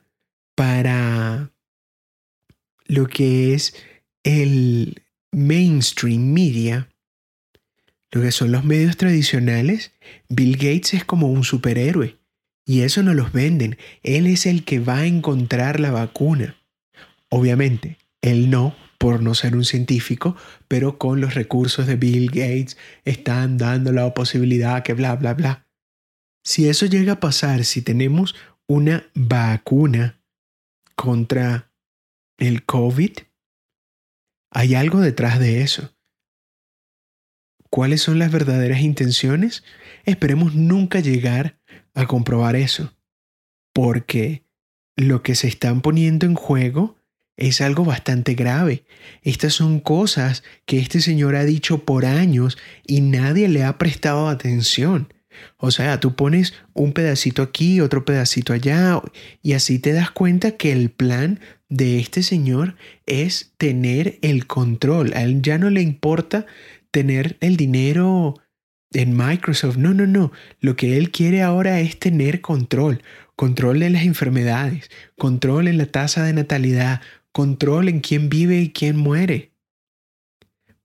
para 0.56 1.52
lo 2.86 3.08
que 3.08 3.54
es 3.54 3.76
el 4.24 5.04
mainstream 5.32 6.34
media, 6.34 6.90
lo 8.12 8.22
que 8.22 8.32
son 8.32 8.52
los 8.52 8.66
medios 8.66 8.98
tradicionales, 8.98 9.94
Bill 10.28 10.58
Gates 10.58 10.96
es 10.96 11.06
como 11.06 11.28
un 11.28 11.44
superhéroe. 11.44 12.19
Y 12.70 12.84
eso 12.84 13.02
no 13.02 13.16
los 13.16 13.32
venden. 13.32 13.80
Él 14.04 14.28
es 14.28 14.46
el 14.46 14.64
que 14.64 14.78
va 14.78 14.98
a 14.98 15.06
encontrar 15.08 15.80
la 15.80 15.90
vacuna. 15.90 16.56
Obviamente, 17.28 17.98
él 18.22 18.52
no, 18.52 18.76
por 19.00 19.24
no 19.24 19.34
ser 19.34 19.56
un 19.56 19.66
científico, 19.66 20.36
pero 20.68 21.00
con 21.00 21.20
los 21.20 21.34
recursos 21.34 21.88
de 21.88 21.96
Bill 21.96 22.28
Gates 22.28 22.78
están 23.06 23.58
dando 23.58 23.92
la 23.92 24.14
posibilidad 24.14 24.84
que 24.84 24.94
bla, 24.94 25.16
bla, 25.16 25.34
bla. 25.34 25.66
Si 26.44 26.70
eso 26.70 26.86
llega 26.86 27.14
a 27.14 27.20
pasar, 27.20 27.66
si 27.66 27.82
tenemos 27.82 28.36
una 28.68 29.04
vacuna 29.16 30.22
contra 30.96 31.72
el 32.38 32.66
COVID, 32.66 33.18
hay 34.52 34.76
algo 34.76 35.00
detrás 35.00 35.40
de 35.40 35.64
eso. 35.64 35.96
¿Cuáles 37.72 38.04
son 38.04 38.20
las 38.20 38.32
verdaderas 38.32 38.82
intenciones? 38.82 39.64
Esperemos 40.06 40.54
nunca 40.54 41.00
llegar 41.00 41.59
a 41.94 42.06
comprobar 42.06 42.56
eso, 42.56 42.94
porque 43.74 44.44
lo 44.96 45.24
que 45.24 45.36
se 45.36 45.48
están 45.48 45.82
poniendo 45.82 46.26
en 46.26 46.36
juego 46.36 46.98
es 47.38 47.62
algo 47.62 47.86
bastante 47.86 48.34
grave. 48.34 48.84
Estas 49.22 49.54
son 49.54 49.80
cosas 49.80 50.44
que 50.66 50.80
este 50.80 51.00
señor 51.00 51.36
ha 51.36 51.46
dicho 51.46 51.86
por 51.86 52.06
años 52.06 52.58
y 52.86 53.02
nadie 53.02 53.48
le 53.48 53.64
ha 53.64 53.78
prestado 53.78 54.28
atención. 54.28 55.14
O 55.58 55.72
sea, 55.72 56.02
tú 56.02 56.16
pones 56.16 56.54
un 56.74 56.92
pedacito 56.92 57.42
aquí, 57.42 57.80
otro 57.80 58.04
pedacito 58.04 58.52
allá, 58.52 59.02
y 59.42 59.54
así 59.54 59.80
te 59.80 59.94
das 59.94 60.12
cuenta 60.12 60.58
que 60.58 60.74
el 60.74 60.90
plan 60.90 61.40
de 61.70 62.00
este 62.00 62.24
señor 62.24 62.76
es 63.06 63.54
tener 63.58 64.20
el 64.22 64.48
control. 64.48 65.14
A 65.14 65.24
él 65.24 65.42
ya 65.42 65.58
no 65.58 65.70
le 65.70 65.82
importa 65.82 66.46
tener 66.92 67.38
el 67.40 67.56
dinero 67.56 68.36
en 68.94 69.16
Microsoft. 69.16 69.78
No, 69.78 69.94
no, 69.94 70.08
no. 70.08 70.32
Lo 70.60 70.76
que 70.76 70.98
él 70.98 71.12
quiere 71.12 71.42
ahora 71.42 71.80
es 71.80 72.00
tener 72.00 72.42
control. 72.42 73.02
Control 73.36 73.84
en 73.84 73.94
las 73.94 74.04
enfermedades, 74.04 74.90
control 75.18 75.70
en 75.70 75.78
la 75.78 75.86
tasa 75.86 76.24
de 76.24 76.34
natalidad, 76.34 77.02
control 77.32 77.88
en 77.88 78.02
quién 78.02 78.30
vive 78.30 78.60
y 78.60 78.72
quién 78.72 78.98
muere. 78.98 79.54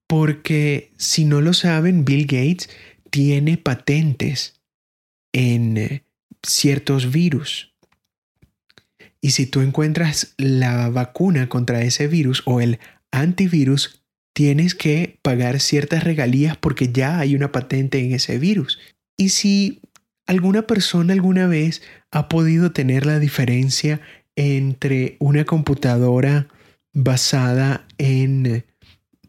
Porque 0.06 0.92
si 0.96 1.24
no 1.24 1.40
lo 1.40 1.52
saben, 1.52 2.04
Bill 2.04 2.26
Gates 2.26 2.68
tiene 3.10 3.56
patentes 3.56 4.60
en 5.32 5.76
eh, 5.76 6.04
ciertos 6.42 7.10
virus. 7.10 7.74
Y 9.20 9.30
si 9.30 9.46
tú 9.46 9.62
encuentras 9.62 10.34
la 10.36 10.90
vacuna 10.90 11.48
contra 11.48 11.82
ese 11.82 12.06
virus 12.06 12.42
o 12.44 12.60
el 12.60 12.78
antivirus, 13.10 14.03
tienes 14.34 14.74
que 14.74 15.18
pagar 15.22 15.60
ciertas 15.60 16.04
regalías 16.04 16.56
porque 16.56 16.92
ya 16.92 17.18
hay 17.18 17.34
una 17.34 17.52
patente 17.52 18.00
en 18.00 18.12
ese 18.12 18.38
virus. 18.38 18.78
Y 19.16 19.30
si 19.30 19.80
alguna 20.26 20.66
persona 20.66 21.12
alguna 21.12 21.46
vez 21.46 21.82
ha 22.10 22.28
podido 22.28 22.72
tener 22.72 23.06
la 23.06 23.18
diferencia 23.18 24.00
entre 24.36 25.16
una 25.20 25.44
computadora 25.44 26.48
basada 26.92 27.86
en 27.98 28.64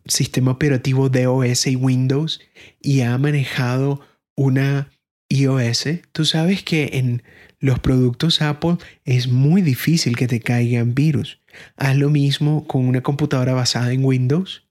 sistema 0.08 0.52
operativo 0.52 1.10
DOS 1.10 1.68
y 1.68 1.76
Windows 1.76 2.42
y 2.82 3.02
ha 3.02 3.18
manejado 3.18 4.02
una 4.36 4.90
iOS, 5.30 5.88
tú 6.12 6.26
sabes 6.26 6.64
que 6.64 6.92
en 6.94 7.24
los 7.60 7.80
productos 7.80 8.42
Apple 8.42 8.78
es 9.06 9.28
muy 9.28 9.62
difícil 9.62 10.16
que 10.16 10.28
te 10.28 10.40
caigan 10.40 10.94
virus. 10.94 11.40
Haz 11.78 11.96
lo 11.96 12.10
mismo 12.10 12.68
con 12.68 12.88
una 12.88 13.02
computadora 13.02 13.54
basada 13.54 13.92
en 13.92 14.04
Windows. 14.04 14.65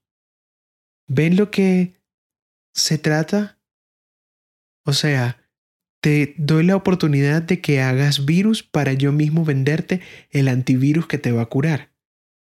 ¿Ven 1.06 1.36
lo 1.36 1.50
que 1.50 2.00
se 2.74 2.98
trata? 2.98 3.58
O 4.84 4.92
sea, 4.92 5.40
te 6.00 6.34
doy 6.36 6.64
la 6.64 6.76
oportunidad 6.76 7.42
de 7.42 7.60
que 7.60 7.80
hagas 7.80 8.26
virus 8.26 8.62
para 8.62 8.92
yo 8.92 9.12
mismo 9.12 9.44
venderte 9.44 10.00
el 10.30 10.48
antivirus 10.48 11.06
que 11.06 11.18
te 11.18 11.32
va 11.32 11.42
a 11.42 11.46
curar. 11.46 11.92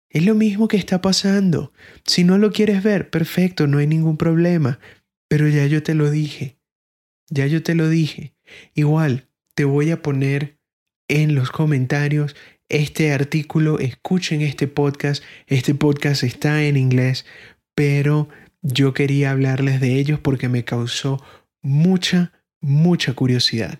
Es 0.10 0.26
lo 0.26 0.34
mismo 0.34 0.68
que 0.68 0.78
está 0.78 1.02
pasando. 1.02 1.72
Si 2.06 2.24
no 2.24 2.38
lo 2.38 2.52
quieres 2.52 2.84
ver, 2.84 3.10
perfecto, 3.10 3.68
no 3.68 3.78
hay 3.78 3.88
ningún 3.88 4.18
problema. 4.18 4.80
Pero 5.28 5.48
ya 5.48 5.68
yo 5.68 5.84
te 5.84 5.94
lo 5.94 6.10
dije. 6.10 6.58
Ya 7.30 7.46
yo 7.46 7.62
te 7.62 7.76
lo 7.76 7.90
dije. 7.90 8.34
Igual, 8.74 9.28
te 9.54 9.66
voy 9.66 9.92
a 9.92 10.02
poner 10.02 10.58
en 11.08 11.36
los 11.36 11.52
comentarios 11.52 12.36
este 12.70 13.12
artículo. 13.12 13.78
Escuchen 13.78 14.42
este 14.42 14.68
podcast. 14.68 15.24
Este 15.46 15.76
podcast 15.76 16.24
está 16.24 16.64
en 16.64 16.78
inglés, 16.78 17.26
pero 17.76 18.30
yo 18.62 18.94
quería 18.94 19.32
hablarles 19.32 19.80
de 19.82 20.00
ellos 20.00 20.20
porque 20.20 20.50
me 20.50 20.64
causó 20.66 21.24
mucha, 21.62 22.34
mucha 22.62 23.14
curiosidad. 23.14 23.80